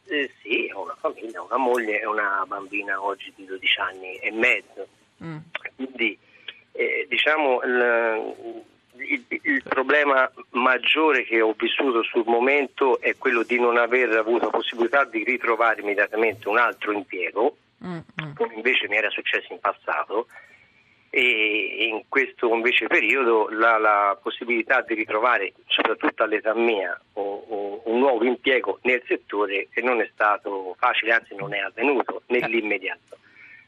Eh, 0.09 0.31
sì, 0.41 0.69
ho 0.73 0.83
una 0.83 0.95
famiglia, 0.99 1.41
una 1.41 1.57
moglie 1.57 1.99
e 1.99 2.05
una 2.05 2.43
bambina 2.47 3.03
oggi 3.03 3.31
di 3.35 3.45
12 3.45 3.79
anni 3.79 4.15
e 4.15 4.31
mezzo. 4.31 4.87
Mm. 5.23 5.37
Quindi 5.75 6.17
eh, 6.71 7.05
diciamo 7.09 7.61
il, 7.63 8.33
il, 8.97 9.25
il, 9.41 9.63
problema 9.63 10.31
maggiore 10.51 11.23
che 11.23 11.41
ho 11.41 11.53
vissuto 11.57 12.03
sul 12.03 12.23
momento 12.25 13.01
è 13.01 13.17
quello 13.17 13.43
di 13.43 13.59
non 13.59 13.77
aver 13.77 14.11
avuto 14.11 14.45
la 14.45 14.51
possibilità 14.51 15.03
di 15.03 15.23
ritrovare 15.23 15.81
immediatamente 15.81 16.47
un 16.47 16.57
altro 16.57 16.91
impiego, 16.91 17.57
mm, 17.83 17.97
mm. 17.97 18.33
come 18.35 18.53
invece 18.53 18.87
mi 18.87 18.95
era 18.95 19.09
successo 19.09 19.51
in 19.51 19.59
passato 19.59 20.27
e 21.19 21.87
in 21.89 22.03
questo 22.07 22.53
invece 22.53 22.85
periodo 22.85 23.47
la, 23.49 23.79
la 23.79 24.15
possibilità 24.21 24.81
di 24.81 24.93
ritrovare, 24.93 25.51
soprattutto 25.65 26.21
all'età 26.21 26.53
mia, 26.53 26.95
un, 27.13 27.79
un, 27.85 27.97
nuovo 27.97 28.23
impiego 28.23 28.77
nel 28.83 29.01
settore 29.07 29.67
non 29.81 29.99
è 29.99 30.07
stato 30.13 30.75
facile, 30.77 31.13
anzi 31.13 31.33
non 31.33 31.55
è 31.55 31.57
avvenuto 31.57 32.21
nell'immediato. 32.27 33.17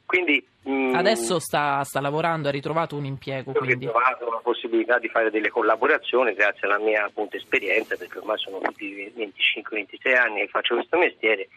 quindi, 0.05 0.45
mh, 0.61 0.93
Adesso 0.93 1.39
sta, 1.39 1.83
sta, 1.83 1.99
lavorando, 1.99 2.49
ha 2.49 2.51
ritrovato 2.51 2.95
un 2.95 3.05
impiego. 3.05 3.49
Ho 3.55 3.63
ritrovato 3.63 4.29
la 4.29 4.41
possibilità 4.43 4.99
di 4.99 5.09
fare 5.09 5.31
delle 5.31 5.49
collaborazioni 5.49 6.35
grazie 6.35 6.67
alla 6.67 6.77
mia 6.77 7.05
appunto, 7.05 7.35
esperienza, 7.35 7.95
perché 7.95 8.19
ormai 8.19 8.37
sono 8.37 8.59
tutti 8.59 9.11
25-26 9.17 10.15
anni 10.15 10.41
che 10.41 10.47
faccio 10.49 10.75
questo 10.75 10.99
mestiere, 10.99 11.47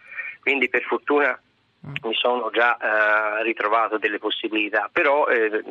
quindi 0.40 0.70
per 0.70 0.80
fortuna 0.84 1.38
mm. 1.38 1.51
Mi 1.82 2.14
sono 2.14 2.50
già 2.50 2.76
uh, 2.80 3.42
ritrovato 3.42 3.98
delle 3.98 4.18
possibilità, 4.18 4.88
però 4.92 5.26
eh, 5.26 5.62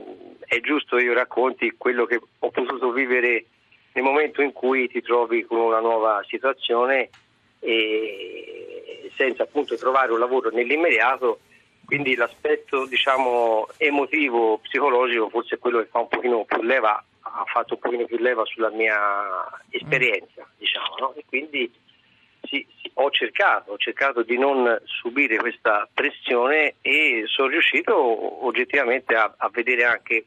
è 0.45 0.59
giusto 0.59 0.97
io 0.97 1.13
racconti 1.13 1.75
quello 1.77 2.05
che 2.05 2.19
ho 2.39 2.49
potuto 2.49 2.91
vivere 2.91 3.45
nel 3.93 4.03
momento 4.03 4.41
in 4.41 4.51
cui 4.51 4.89
ti 4.89 5.01
trovi 5.01 5.45
con 5.45 5.59
una 5.59 5.79
nuova 5.79 6.23
situazione 6.27 7.09
e 7.59 9.11
senza 9.15 9.43
appunto 9.43 9.77
trovare 9.77 10.11
un 10.11 10.19
lavoro 10.19 10.49
nell'immediato 10.49 11.39
quindi 11.91 12.15
l'aspetto 12.15 12.85
diciamo, 12.85 13.67
emotivo, 13.75 14.59
psicologico 14.59 15.27
forse 15.27 15.55
è 15.55 15.59
quello 15.59 15.79
che 15.79 15.87
fa 15.87 15.99
un 15.99 16.07
pochino 16.07 16.45
più 16.45 16.61
leva, 16.61 17.03
ha 17.19 17.43
fatto 17.51 17.73
un 17.73 17.81
pochino 17.81 18.05
più 18.05 18.15
leva 18.17 18.45
sulla 18.45 18.69
mia 18.69 18.97
esperienza, 19.67 20.47
diciamo, 20.57 20.95
no? 20.99 21.13
e 21.15 21.25
quindi 21.27 21.69
sì, 22.51 22.67
ho, 22.95 23.09
cercato, 23.09 23.71
ho 23.71 23.77
cercato 23.77 24.23
di 24.23 24.37
non 24.37 24.77
subire 24.83 25.37
questa 25.37 25.87
pressione 25.91 26.75
e 26.81 27.23
sono 27.27 27.47
riuscito 27.47 28.45
oggettivamente 28.45 29.15
a, 29.15 29.33
a 29.37 29.49
vedere 29.49 29.85
anche 29.85 30.25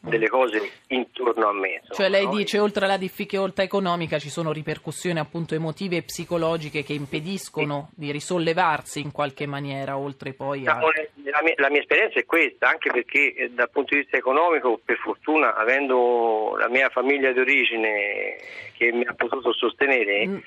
delle 0.00 0.28
cose 0.28 0.60
intorno 0.88 1.46
a 1.46 1.52
me. 1.52 1.74
Insomma, 1.74 1.94
cioè 1.94 2.08
lei 2.08 2.24
no? 2.24 2.34
dice 2.34 2.58
oltre 2.58 2.86
alla 2.86 2.96
difficoltà 2.96 3.62
economica 3.62 4.18
ci 4.18 4.30
sono 4.30 4.50
ripercussioni 4.50 5.20
appunto 5.20 5.54
emotive 5.54 5.98
e 5.98 6.02
psicologiche 6.02 6.82
che 6.82 6.92
impediscono 6.92 7.90
sì. 7.90 8.00
di 8.00 8.10
risollevarsi 8.10 8.98
in 9.00 9.12
qualche 9.12 9.46
maniera 9.46 9.96
oltre 9.96 10.32
poi 10.32 10.66
a... 10.66 10.80
La 11.34 11.40
mia, 11.42 11.54
la 11.56 11.70
mia, 11.70 11.80
esperienza 11.80 12.18
è 12.18 12.24
questa, 12.24 12.68
anche 12.68 12.90
perché 12.90 13.32
eh, 13.32 13.50
dal 13.50 13.70
punto 13.70 13.94
di 13.94 14.00
vista 14.00 14.16
economico, 14.16 14.80
per 14.84 14.96
fortuna, 14.96 15.54
avendo 15.54 16.56
la 16.58 16.68
mia 16.68 16.88
famiglia 16.88 17.30
di 17.30 17.38
origine 17.38 18.36
che 18.76 18.92
mi 18.92 19.04
ha 19.04 19.14
potuto 19.14 19.52
sostenere, 19.54 20.26
mm 20.26 20.38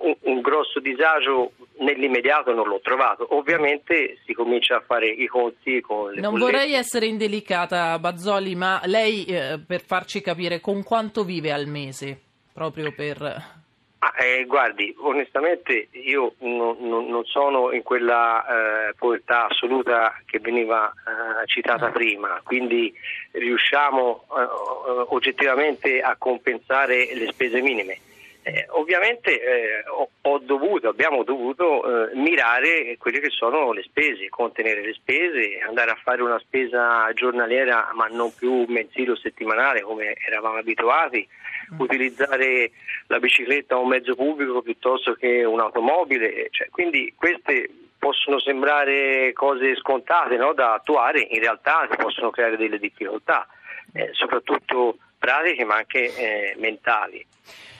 un, 0.00 0.14
un, 0.20 0.40
grosso 0.40 0.80
disagio 0.80 1.52
nell'immediato 1.78 2.52
non 2.52 2.68
l'ho 2.68 2.80
trovato. 2.80 3.26
Ovviamente 3.36 4.18
si 4.24 4.32
comincia 4.32 4.76
a 4.76 4.84
fare 4.86 5.08
i 5.08 5.26
conti 5.26 5.80
con 5.80 6.12
le 6.12 6.20
Non 6.20 6.32
bollette. 6.32 6.52
vorrei 6.52 6.74
essere 6.74 7.06
indelicata, 7.06 7.98
Bazzoli, 7.98 8.54
ma 8.54 8.80
lei 8.84 9.24
eh, 9.24 9.58
per 9.64 9.82
farci 9.82 10.20
capire 10.20 10.60
con 10.60 10.82
quanto 10.82 11.24
vive 11.24 11.52
al 11.52 11.66
mese? 11.66 12.20
Proprio 12.52 12.92
per... 12.92 13.60
Ah, 14.04 14.12
eh, 14.18 14.44
guardi, 14.46 14.92
onestamente 14.98 15.86
io 15.92 16.34
non, 16.38 16.76
non, 16.80 17.06
non 17.06 17.24
sono 17.24 17.70
in 17.70 17.84
quella 17.84 18.44
eh, 18.88 18.94
povertà 18.94 19.46
assoluta 19.46 20.20
che 20.26 20.40
veniva 20.40 20.90
eh, 20.90 21.46
citata 21.46 21.86
no. 21.86 21.92
prima, 21.92 22.40
quindi 22.42 22.92
riusciamo 23.30 24.24
eh, 24.26 25.04
oggettivamente 25.08 26.00
a 26.00 26.16
compensare 26.18 27.14
le 27.14 27.28
spese 27.28 27.60
minime. 27.60 27.98
Eh, 28.44 28.66
ovviamente 28.70 29.40
eh, 29.40 29.84
ho, 29.88 30.10
ho, 30.20 30.38
dovuto, 30.38 30.88
abbiamo 30.88 31.22
dovuto 31.22 32.10
eh, 32.10 32.16
mirare 32.16 32.96
quelle 32.98 33.20
che 33.20 33.30
sono 33.30 33.70
le 33.70 33.84
spese, 33.84 34.28
contenere 34.28 34.84
le 34.84 34.94
spese, 34.94 35.60
andare 35.64 35.92
a 35.92 35.98
fare 36.02 36.22
una 36.22 36.40
spesa 36.40 37.08
giornaliera 37.12 37.90
ma 37.94 38.08
non 38.08 38.34
più 38.34 38.64
mensile 38.66 39.12
o 39.12 39.16
settimanale 39.16 39.82
come 39.82 40.16
eravamo 40.26 40.56
abituati, 40.56 41.26
mm. 41.74 41.80
utilizzare 41.80 42.72
la 43.06 43.20
bicicletta 43.20 43.76
o 43.76 43.82
un 43.82 43.88
mezzo 43.88 44.16
pubblico 44.16 44.60
piuttosto 44.60 45.12
che 45.14 45.44
un'automobile, 45.44 46.48
cioè, 46.50 46.68
quindi 46.68 47.14
queste 47.16 47.70
possono 47.96 48.40
sembrare 48.40 49.32
cose 49.34 49.76
scontate 49.76 50.36
no, 50.36 50.52
da 50.52 50.74
attuare, 50.74 51.20
in 51.30 51.38
realtà 51.38 51.86
si 51.88 51.96
possono 51.96 52.30
creare 52.30 52.56
delle 52.56 52.80
difficoltà, 52.80 53.46
eh, 53.92 54.08
soprattutto 54.10 54.96
pratiche 55.16 55.64
ma 55.64 55.76
anche 55.76 56.12
eh, 56.16 56.56
mentali. 56.58 57.24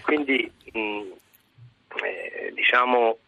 Quindi 0.02 0.50
mh, 0.72 0.78
mm, 0.78 1.10
eh, 2.04 2.52
diciamo 2.54 3.18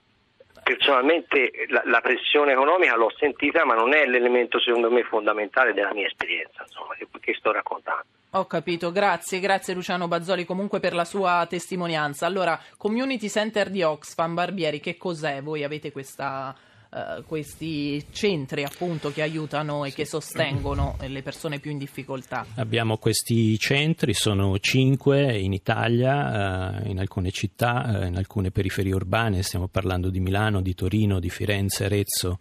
personalmente 0.63 1.51
la, 1.69 1.83
la, 1.85 2.01
pressione 2.01 2.53
economica 2.53 2.97
l'ho 2.97 3.13
sentita 3.19 3.67
ma 3.67 3.75
non 3.75 3.93
è 3.93 4.07
l'elemento 4.07 4.59
secondo 4.59 4.91
me 4.91 5.03
fondamentale 5.03 5.75
della 5.75 5.93
mia 5.93 6.07
esperienza 6.07 6.65
insomma, 6.67 6.95
che, 6.95 7.07
che 7.21 7.35
sto 7.35 7.53
raccontando. 7.53 8.05
Ho 8.31 8.47
capito, 8.47 8.91
grazie, 8.91 9.39
grazie 9.39 9.75
Luciano 9.75 10.09
Bazzoli 10.09 10.45
comunque 10.45 10.81
per 10.81 10.95
la 10.95 11.05
sua 11.05 11.47
testimonianza. 11.49 12.27
Allora, 12.27 12.59
Community 12.77 13.29
Center 13.29 13.71
di 13.71 13.83
Oxfam 13.83 14.35
Barbieri, 14.35 14.81
che 14.81 14.97
cos'è? 14.97 15.41
Voi 15.41 15.63
avete 15.63 15.93
questa 15.93 16.55
eh, 16.95 17.25
questi 17.27 18.05
centri 18.13 18.63
appunto 18.63 19.11
che 19.11 19.23
aiutano 19.23 19.85
e 19.85 19.93
che 19.93 20.07
sostengono 20.07 20.97
le 21.05 21.23
persone 21.23 21.59
più 21.59 21.73
in 21.73 21.79
difficoltà? 21.79 22.47
Abbiamo 22.55 22.99
questi 22.99 23.59
centri, 23.59 24.15
sono 24.15 24.57
cinque 24.61 25.37
in 25.37 25.53
Italia, 25.53 26.79
uh, 26.83 26.89
in 26.89 27.01
alcune 27.01 27.33
città, 27.33 28.01
uh, 28.03 28.07
in 28.07 28.17
alcune 28.17 28.53
periferie 28.53 28.95
urbane, 28.95 29.43
stiamo 29.43 29.67
parlando 29.67 30.09
di 30.09 30.21
Milano, 30.21 30.61
di 30.61 30.75
Torino, 30.75 31.19
di 31.19 31.31
Firenze, 31.31 31.87
Arezzo 31.87 32.39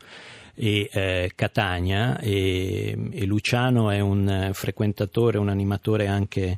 e 0.53 0.87
eh, 0.91 1.31
Catania 1.33 2.19
e, 2.19 2.95
e, 3.11 3.25
Luciano 3.25 3.89
è 3.89 4.01
un 4.01 4.51
frequentatore, 4.53 5.39
un 5.39 5.49
animatore 5.49 6.05
anche 6.05 6.57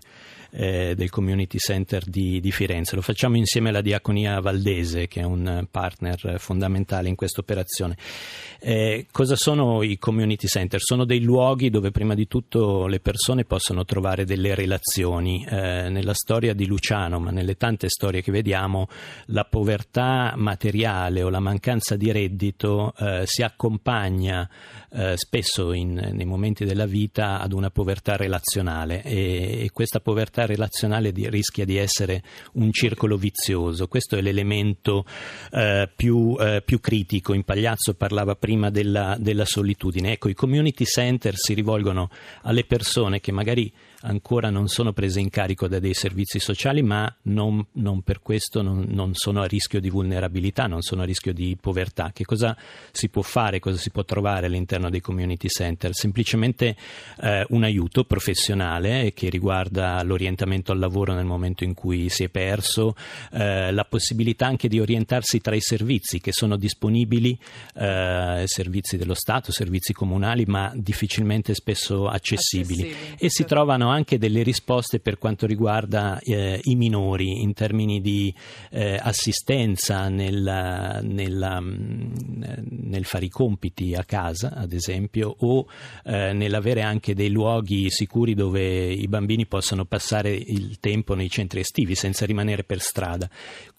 eh, 0.56 0.94
del 0.96 1.10
Community 1.10 1.58
Center 1.58 2.04
di, 2.06 2.40
di, 2.40 2.52
Firenze. 2.52 2.96
Lo 2.96 3.02
facciamo 3.02 3.36
insieme 3.36 3.70
alla 3.70 3.82
Diaconia 3.82 4.40
Valdese, 4.40 5.08
che 5.08 5.22
è 5.22 5.24
un 5.24 5.68
partner 5.70 6.36
fondamentale 6.40 7.10
in 7.10 7.16
questa 7.16 7.42
operazione. 7.42 7.98
Eh, 8.60 9.08
cosa 9.12 9.36
sono 9.36 9.84
i 9.84 9.98
Community 9.98 10.48
Center? 10.48 10.80
Sono 10.82 11.04
dei 11.06 11.22
luoghi 11.22 11.70
dove 11.70 11.92
prima 11.92 12.14
di 12.14 12.28
tutto 12.28 12.88
le 12.88 13.00
persone 13.00 13.44
possono 13.44 13.84
trovare 13.84 14.24
delle 14.26 14.56
relazioni. 14.56 15.46
Eh, 15.48 15.90
nella 15.90 16.14
storia 16.14 16.54
di 16.54 16.66
Luciano, 16.66 17.20
ma 17.20 17.32
nelle 17.32 17.56
tante 17.56 17.90
storie 17.90 18.22
che 18.22 18.32
vediamo, 18.32 18.88
la 19.28 19.44
povertà 19.44 20.34
materiale 20.38 21.22
o 21.22 21.30
la 21.30 21.40
mancanza 21.40 21.96
di 21.96 22.12
reddito 22.12 22.94
eh, 22.98 23.24
si 23.26 23.44
accompagna 23.44 24.50
eh, 24.92 25.18
spesso 25.18 25.74
in, 25.74 25.94
nei 26.14 26.26
momenti 26.26 26.64
della 26.64 26.86
vita 26.86 27.40
ad 27.40 27.52
una 27.52 27.70
povertà 27.70 28.16
relazionale 28.16 29.04
e, 29.04 29.64
e 29.64 29.70
questa 29.72 30.00
povertà 30.00 30.45
relazionale 30.46 31.12
di, 31.12 31.30
rischia 31.30 31.66
di 31.66 31.78
essere 31.78 32.24
un 32.54 32.72
circolo 32.72 33.18
vizioso. 33.18 33.88
Questo 33.88 34.16
è 34.16 34.22
l'elemento 34.22 35.06
eh, 35.52 35.90
più, 35.96 36.36
eh, 36.40 36.62
più, 36.64 36.80
critico. 36.80 37.34
Impagliazzo 37.34 37.94
parlava 37.94 38.36
prima 38.36 38.70
della, 38.70 39.16
della 39.20 39.46
solitudine. 39.46 40.14
Ecco, 40.14 40.30
i 40.30 40.34
community 40.34 40.86
center 40.86 41.36
si 41.36 41.54
rivolgono 41.54 42.10
alle 42.44 42.64
persone 42.64 43.20
che 43.20 43.32
magari 43.32 43.72
ancora 44.06 44.50
non 44.50 44.68
sono 44.68 44.94
prese 44.94 45.20
in 45.20 45.30
carico 45.30 45.68
da 45.68 45.80
dei 45.80 45.94
servizi 45.94 46.40
sociali, 46.40 46.82
ma 46.82 47.14
non, 47.24 47.66
non 47.74 48.02
per 48.02 48.20
questo 48.20 48.62
non, 48.62 48.86
non, 48.90 49.14
sono 49.14 49.42
a 49.42 49.46
rischio 49.46 49.80
di 49.80 49.90
vulnerabilità, 49.90 50.68
non 50.68 50.82
sono 50.82 51.02
a 51.02 51.06
rischio 51.06 51.34
di 51.34 51.58
povertà. 51.60 52.12
Che 52.14 52.26
cosa 52.26 52.56
si 52.92 53.10
può 53.10 53.22
fare, 53.22 53.60
cosa 53.60 53.78
si 53.78 53.90
può 53.90 54.04
trovare 54.04 54.46
all'interno 54.46 54.90
dei 54.90 55.02
community 55.02 55.48
center? 55.48 55.94
Semplicemente 55.94 56.76
eh, 57.22 57.46
un 57.50 57.64
aiuto 57.64 58.04
professionale 58.04 59.14
che 59.14 59.30
riguarda 59.30 60.02
l'orientamento 60.04 60.72
al 60.72 60.80
lavoro 60.80 61.14
nel 61.14 61.26
momento 61.26 61.64
in 61.64 61.74
cui 61.74 62.10
si 62.10 62.24
è 62.24 62.30
perso, 62.30 62.96
eh, 63.32 63.72
la 63.72 63.86
possibilità 63.86 64.46
anche 64.46 64.68
di 64.68 64.80
orientarsi 64.80 65.42
tra 65.42 65.56
i 65.56 65.62
servizi 65.62 66.20
che 66.20 66.32
sono 66.32 66.58
disponibili, 66.58 67.38
eh, 67.76 68.44
servizi 68.46 68.98
dello 68.98 69.16
Stato, 69.16 69.52
servizi 69.52 69.94
comunali, 69.94 70.46
ma 70.46 70.72
difficilmente 70.76 71.54
spesso 71.54 72.08
accessibili. 72.08 72.34
accessibili 72.36 72.96
e 73.18 73.30
si 73.30 73.46
trovano 73.46 73.90
anche 73.96 74.18
delle 74.18 74.44
risposte 74.44 75.00
per 75.00 75.18
quanto 75.18 75.46
riguarda 75.46 76.20
eh, 76.20 76.60
i 76.64 76.76
minori 76.76 77.42
in 77.42 77.54
termini 77.54 78.02
di 78.02 78.34
eh, 78.70 79.00
assistenza 79.02 80.08
nel, 80.10 81.02
nella, 81.02 81.60
mm, 81.60 82.14
nel, 82.84 83.06
fare 83.06 83.26
i 83.26 83.30
compiti 83.30 83.96
a 83.96 84.04
casa, 84.04 84.54
ad 84.54 84.74
esempio, 84.74 85.36
o 85.40 85.66
eh, 86.04 86.34
nell'avere 86.34 86.82
anche 86.82 87.16
dei 87.16 87.30
luoghi 87.30 87.90
sicuri 87.90 88.34
dove 88.34 88.92
i 88.92 89.08
bambini 89.08 89.46
possano 89.46 89.86
passare 89.86 90.32
il 90.34 90.80
tempo 90.80 91.16
nei 91.16 91.30
centri 91.30 91.62
estivi 91.62 91.96
senza 91.96 92.26
rimanere 92.26 92.64
per 92.64 92.80
strada. 92.80 93.30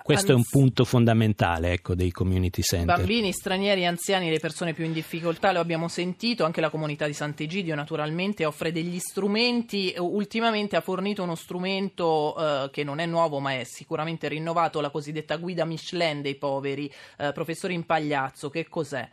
Questo 0.06 0.30
è 0.30 0.34
un 0.36 0.44
punto 0.48 0.84
fondamentale 0.84 1.72
ecco, 1.72 1.96
dei 1.96 2.12
community 2.12 2.62
center. 2.62 2.96
Bambini, 2.96 3.32
stranieri, 3.32 3.84
anziani, 3.86 4.30
le 4.30 4.38
persone 4.38 4.72
più 4.72 4.84
in 4.84 4.92
difficoltà, 4.92 5.50
lo 5.50 5.58
abbiamo 5.58 5.88
sentito, 5.88 6.44
anche 6.44 6.60
la 6.60 6.70
comunità 6.70 7.06
di 7.06 7.12
Sant'Egidio 7.12 7.74
naturalmente 7.74 8.44
offre 8.44 8.70
degli 8.70 9.00
strumenti, 9.00 9.92
ultimamente 9.98 10.76
ha 10.76 10.80
fornito 10.80 11.24
uno 11.24 11.34
strumento 11.34 12.36
eh, 12.38 12.70
che 12.70 12.84
non 12.84 13.00
è 13.00 13.06
nuovo 13.06 13.40
ma 13.40 13.58
è 13.58 13.64
sicuramente 13.64 14.28
rinnovato, 14.28 14.80
la 14.80 14.90
cosiddetta 14.90 15.36
guida 15.38 15.64
Michelin 15.64 16.22
dei 16.22 16.36
poveri. 16.36 16.88
Eh, 17.18 17.32
professore 17.32 17.72
Impagliazzo, 17.72 18.48
che 18.48 18.68
cos'è? 18.68 19.08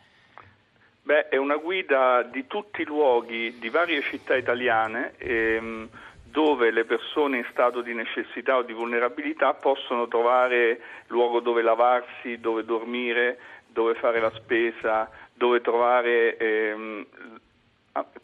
Beh, 1.02 1.28
è 1.28 1.36
una 1.36 1.56
guida 1.56 2.22
di 2.22 2.46
tutti 2.46 2.82
i 2.82 2.84
luoghi 2.84 3.58
di 3.58 3.68
varie 3.68 4.00
città 4.00 4.36
italiane. 4.36 5.14
Ehm, 5.18 5.88
dove 6.34 6.72
le 6.72 6.84
persone 6.84 7.36
in 7.36 7.46
stato 7.52 7.80
di 7.80 7.94
necessità 7.94 8.56
o 8.56 8.62
di 8.62 8.72
vulnerabilità 8.72 9.54
possono 9.54 10.08
trovare 10.08 10.80
luogo 11.06 11.38
dove 11.38 11.62
lavarsi, 11.62 12.40
dove 12.40 12.64
dormire, 12.64 13.38
dove 13.68 13.94
fare 13.94 14.18
la 14.18 14.32
spesa, 14.34 15.08
dove 15.32 15.60
trovare 15.60 16.36
ehm, 16.36 17.06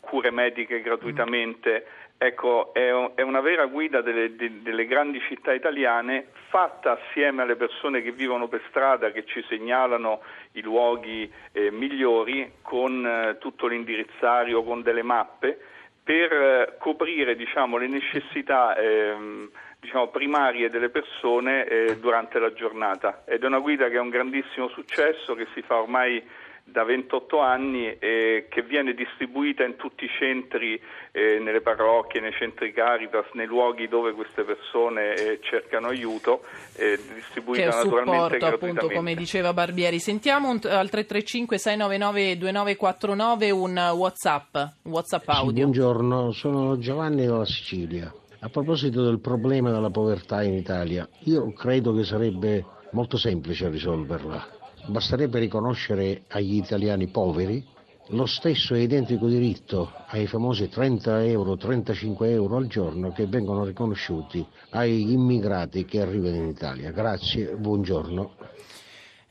cure 0.00 0.32
mediche 0.32 0.80
gratuitamente. 0.80 1.86
Ecco, 2.18 2.74
è, 2.74 2.90
è 3.14 3.22
una 3.22 3.40
vera 3.40 3.66
guida 3.66 4.00
delle, 4.00 4.34
delle, 4.34 4.86
grandi 4.86 5.20
città 5.28 5.52
italiane 5.52 6.26
fatta 6.48 7.00
assieme 7.00 7.42
alle 7.42 7.54
persone 7.54 8.02
che 8.02 8.10
vivono 8.10 8.48
per 8.48 8.60
strada, 8.70 9.12
che 9.12 9.24
ci 9.24 9.40
segnalano 9.48 10.20
i 10.54 10.62
luoghi 10.62 11.32
eh, 11.52 11.70
migliori 11.70 12.54
con 12.60 13.06
eh, 13.06 13.38
tutto 13.38 13.68
l'indirizzario, 13.68 14.64
con 14.64 14.82
delle 14.82 15.04
mappe, 15.04 15.60
per 16.02 16.32
eh, 16.32 16.76
coprire 16.78 17.36
diciamo, 17.36 17.76
le 17.76 17.88
necessità 17.88 18.76
ehm, 18.76 19.50
diciamo, 19.78 20.08
primarie 20.08 20.68
delle 20.68 20.90
persone 20.90 21.66
eh, 21.66 21.98
durante 21.98 22.38
la 22.38 22.52
giornata. 22.52 23.22
Ed 23.26 23.42
è 23.42 23.46
una 23.46 23.58
guida 23.60 23.88
che 23.88 23.96
è 23.96 24.00
un 24.00 24.10
grandissimo 24.10 24.68
successo, 24.68 25.34
che 25.34 25.46
si 25.54 25.62
fa 25.62 25.80
ormai 25.80 26.22
da 26.70 26.84
28 26.84 27.40
anni 27.40 27.96
e 27.98 28.46
che 28.48 28.62
viene 28.62 28.94
distribuita 28.94 29.64
in 29.64 29.76
tutti 29.76 30.04
i 30.04 30.10
centri, 30.18 30.80
eh, 31.12 31.38
nelle 31.38 31.60
parrocchie, 31.60 32.20
nei 32.20 32.32
centri 32.32 32.72
Caritas, 32.72 33.26
nei 33.32 33.46
luoghi 33.46 33.88
dove 33.88 34.12
queste 34.12 34.42
persone 34.42 35.14
eh, 35.14 35.38
cercano 35.42 35.88
aiuto, 35.88 36.42
eh, 36.76 36.98
distribuita 37.14 37.62
che 37.62 37.68
è 37.68 37.84
naturalmente 37.84 38.38
supporto, 38.38 38.46
appunto, 38.46 38.88
come 38.88 39.14
diceva 39.14 39.52
Barbieri. 39.52 39.98
Sentiamo 39.98 40.48
un, 40.48 40.60
al 40.64 40.88
335 40.88 41.58
699 41.58 42.38
2949 42.38 43.50
un 43.50 43.92
WhatsApp, 43.94 44.56
WhatsApp 44.84 45.28
audio. 45.28 45.50
Sì, 45.50 45.54
buongiorno, 45.54 46.32
sono 46.32 46.78
Giovanni 46.78 47.26
dalla 47.26 47.44
Sicilia. 47.44 48.12
A 48.42 48.48
proposito 48.48 49.04
del 49.04 49.20
problema 49.20 49.70
della 49.70 49.90
povertà 49.90 50.42
in 50.42 50.54
Italia, 50.54 51.06
io 51.24 51.52
credo 51.52 51.94
che 51.94 52.04
sarebbe 52.04 52.64
molto 52.92 53.18
semplice 53.18 53.68
risolverla 53.68 54.58
Basterebbe 54.90 55.38
riconoscere 55.38 56.22
agli 56.28 56.56
italiani 56.56 57.06
poveri 57.06 57.64
lo 58.08 58.26
stesso 58.26 58.74
e 58.74 58.82
identico 58.82 59.28
diritto 59.28 59.92
ai 60.08 60.26
famosi 60.26 60.68
30 60.68 61.24
euro, 61.26 61.56
35 61.56 62.28
euro 62.30 62.56
al 62.56 62.66
giorno 62.66 63.12
che 63.12 63.26
vengono 63.26 63.64
riconosciuti 63.64 64.44
ai 64.70 65.12
immigrati 65.12 65.84
che 65.84 66.00
arrivano 66.00 66.34
in 66.34 66.46
Italia. 66.46 66.90
Grazie, 66.90 67.54
buongiorno. 67.54 68.49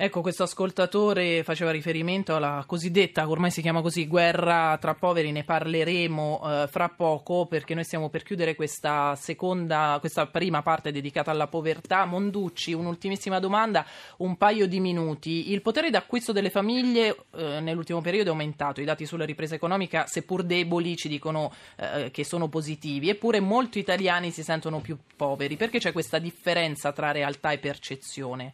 Ecco, 0.02 0.22
questo 0.22 0.44
ascoltatore 0.44 1.44
faceva 1.44 1.72
riferimento 1.72 2.34
alla 2.34 2.64
cosiddetta, 2.66 3.28
ormai 3.28 3.52
si 3.52 3.62
chiama 3.62 3.82
così, 3.82 4.08
guerra 4.08 4.78
tra 4.80 4.96
poveri, 4.96 5.34
ne 5.34 5.44
parleremo 5.44 6.42
eh, 6.42 6.68
fra 6.68 6.88
poco 6.88 7.48
perché 7.48 7.74
noi 7.74 7.84
stiamo 7.84 8.08
per 8.08 8.24
chiudere 8.24 8.56
questa 8.56 9.14
seconda, 9.18 9.98
questa 10.00 10.26
prima 10.28 10.62
parte 10.62 10.94
dedicata 10.94 11.32
alla 11.32 11.48
povertà. 11.48 12.06
Monducci, 12.06 12.72
un'ultimissima 12.72 13.40
domanda, 13.40 13.86
un 14.20 14.38
paio 14.38 14.70
di 14.70 14.80
minuti. 14.80 15.52
Il 15.52 15.62
potere 15.62 15.90
d'acquisto 15.90 16.32
delle 16.32 16.50
famiglie 16.50 17.26
eh, 17.36 17.60
nell'ultimo 17.60 18.00
periodo 18.00 18.30
è 18.30 18.32
aumentato, 18.32 18.80
i 18.80 18.86
dati 18.86 19.06
sulla 19.06 19.26
ripresa 19.26 19.56
economica, 19.56 20.06
seppur 20.08 20.44
deboli, 20.44 20.96
ci 20.96 21.10
dicono 21.10 21.52
eh, 21.76 22.10
che 22.10 22.24
sono 22.24 22.48
positivi, 22.48 23.10
eppure 23.10 23.42
molti 23.42 23.80
italiani 23.80 24.32
si 24.32 24.44
sentono 24.44 24.80
più 24.80 24.98
poveri. 25.18 25.58
Perché 25.58 25.78
c'è 25.80 25.92
questa 25.92 26.20
differenza 26.20 26.94
tra 26.94 27.12
realtà 27.12 27.52
e 27.52 27.58
percezione? 27.58 28.54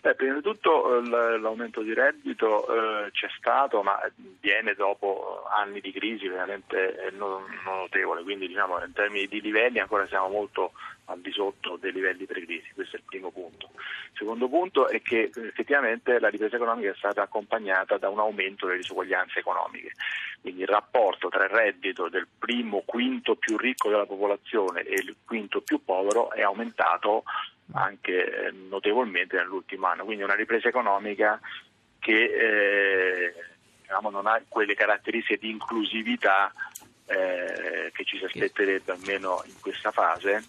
Beh, 0.00 0.14
prima 0.14 0.36
di 0.36 0.40
tutto 0.40 0.96
eh, 0.96 1.38
l'aumento 1.38 1.82
di 1.82 1.92
reddito 1.92 2.66
eh, 2.66 3.10
c'è 3.10 3.28
stato, 3.36 3.82
ma 3.82 4.00
viene 4.40 4.72
dopo 4.72 5.44
anni 5.50 5.80
di 5.80 5.92
crisi 5.92 6.26
veramente 6.26 7.06
eh, 7.06 7.10
notevole, 7.10 8.22
quindi 8.22 8.48
diciamo, 8.48 8.82
in 8.82 8.94
termini 8.94 9.26
di 9.26 9.42
livelli 9.42 9.78
ancora 9.78 10.06
siamo 10.06 10.28
molto 10.28 10.72
al 11.04 11.20
di 11.20 11.30
sotto 11.32 11.76
dei 11.76 11.92
livelli 11.92 12.24
pre-crisi, 12.24 12.72
questo 12.72 12.96
è 12.96 12.98
il 13.00 13.04
primo 13.04 13.30
punto. 13.30 13.68
Il 13.74 14.16
secondo 14.16 14.48
punto 14.48 14.88
è 14.88 15.02
che 15.02 15.30
effettivamente 15.34 16.18
la 16.18 16.28
ripresa 16.28 16.56
economica 16.56 16.92
è 16.92 16.96
stata 16.96 17.20
accompagnata 17.20 17.98
da 17.98 18.08
un 18.08 18.20
aumento 18.20 18.64
delle 18.64 18.78
disuguaglianze 18.78 19.40
economiche, 19.40 19.92
quindi 20.40 20.62
il 20.62 20.68
rapporto 20.68 21.28
tra 21.28 21.44
il 21.44 21.50
reddito 21.50 22.08
del 22.08 22.26
primo 22.38 22.82
quinto 22.86 23.34
più 23.34 23.58
ricco 23.58 23.90
della 23.90 24.06
popolazione 24.06 24.80
e 24.80 24.94
il 24.94 25.14
quinto 25.26 25.60
più 25.60 25.84
povero 25.84 26.30
è 26.32 26.40
aumentato 26.40 27.24
anche 27.72 28.46
eh, 28.46 28.52
notevolmente 28.68 29.36
nell'ultimo 29.36 29.86
anno, 29.86 30.04
quindi 30.04 30.22
una 30.22 30.34
ripresa 30.34 30.68
economica 30.68 31.40
che 31.98 32.24
eh, 32.24 33.34
diciamo, 33.80 34.10
non 34.10 34.26
ha 34.26 34.40
quelle 34.48 34.74
caratteristiche 34.74 35.38
di 35.38 35.50
inclusività 35.50 36.52
eh, 37.06 37.90
che 37.92 38.04
ci 38.04 38.18
si 38.18 38.24
aspetterebbe 38.24 38.92
almeno 38.92 39.42
in 39.46 39.60
questa 39.60 39.90
fase. 39.90 40.44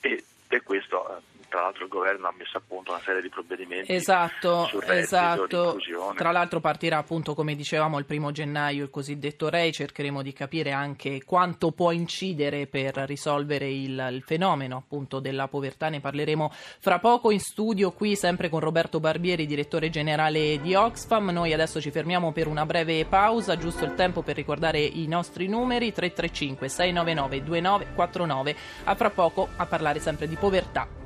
E 0.00 0.24
per 0.46 0.62
questo 0.62 1.16
eh, 1.16 1.20
tra 1.52 1.60
l'altro 1.60 1.84
il 1.84 1.90
governo 1.90 2.28
ha 2.28 2.34
messo 2.34 2.56
a 2.56 2.62
punto 2.66 2.92
una 2.92 3.00
serie 3.00 3.20
di 3.20 3.28
provvedimenti 3.28 3.92
esatto, 3.92 4.64
sul 4.68 4.80
reddito, 4.80 5.76
esatto. 5.76 6.14
Tra 6.16 6.32
l'altro 6.32 6.60
partirà 6.60 6.96
appunto 6.96 7.34
come 7.34 7.54
dicevamo 7.54 7.98
il 7.98 8.06
primo 8.06 8.32
gennaio 8.32 8.84
il 8.84 8.90
cosiddetto 8.90 9.50
REI, 9.50 9.70
cercheremo 9.70 10.22
di 10.22 10.32
capire 10.32 10.72
anche 10.72 11.22
quanto 11.24 11.72
può 11.72 11.90
incidere 11.90 12.66
per 12.66 12.94
risolvere 13.06 13.68
il, 13.68 14.08
il 14.12 14.22
fenomeno 14.24 14.78
appunto 14.78 15.20
della 15.20 15.46
povertà, 15.46 15.90
ne 15.90 16.00
parleremo 16.00 16.50
fra 16.78 16.98
poco 16.98 17.30
in 17.30 17.40
studio 17.40 17.92
qui 17.92 18.16
sempre 18.16 18.48
con 18.48 18.60
Roberto 18.60 18.98
Barbieri, 18.98 19.44
direttore 19.44 19.90
generale 19.90 20.58
di 20.58 20.74
Oxfam. 20.74 21.28
Noi 21.28 21.52
adesso 21.52 21.82
ci 21.82 21.90
fermiamo 21.90 22.32
per 22.32 22.46
una 22.46 22.64
breve 22.64 23.04
pausa, 23.04 23.58
giusto 23.58 23.84
il 23.84 23.94
tempo 23.94 24.22
per 24.22 24.36
ricordare 24.36 24.80
i 24.80 25.06
nostri 25.06 25.48
numeri 25.48 25.92
335 25.92 26.68
699 26.70 27.42
2949. 27.42 28.56
A 28.84 28.94
fra 28.94 29.10
poco 29.10 29.48
a 29.56 29.66
parlare 29.66 29.98
sempre 30.00 30.26
di 30.26 30.36
povertà. 30.36 31.01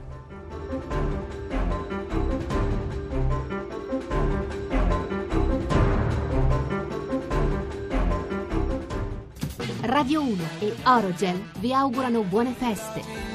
Radio 9.83 10.21
1 10.23 10.37
e 10.61 10.75
Orogel 10.85 11.51
vi 11.61 11.73
augurano 11.73 12.23
buone 12.23 12.53
feste. 12.53 13.26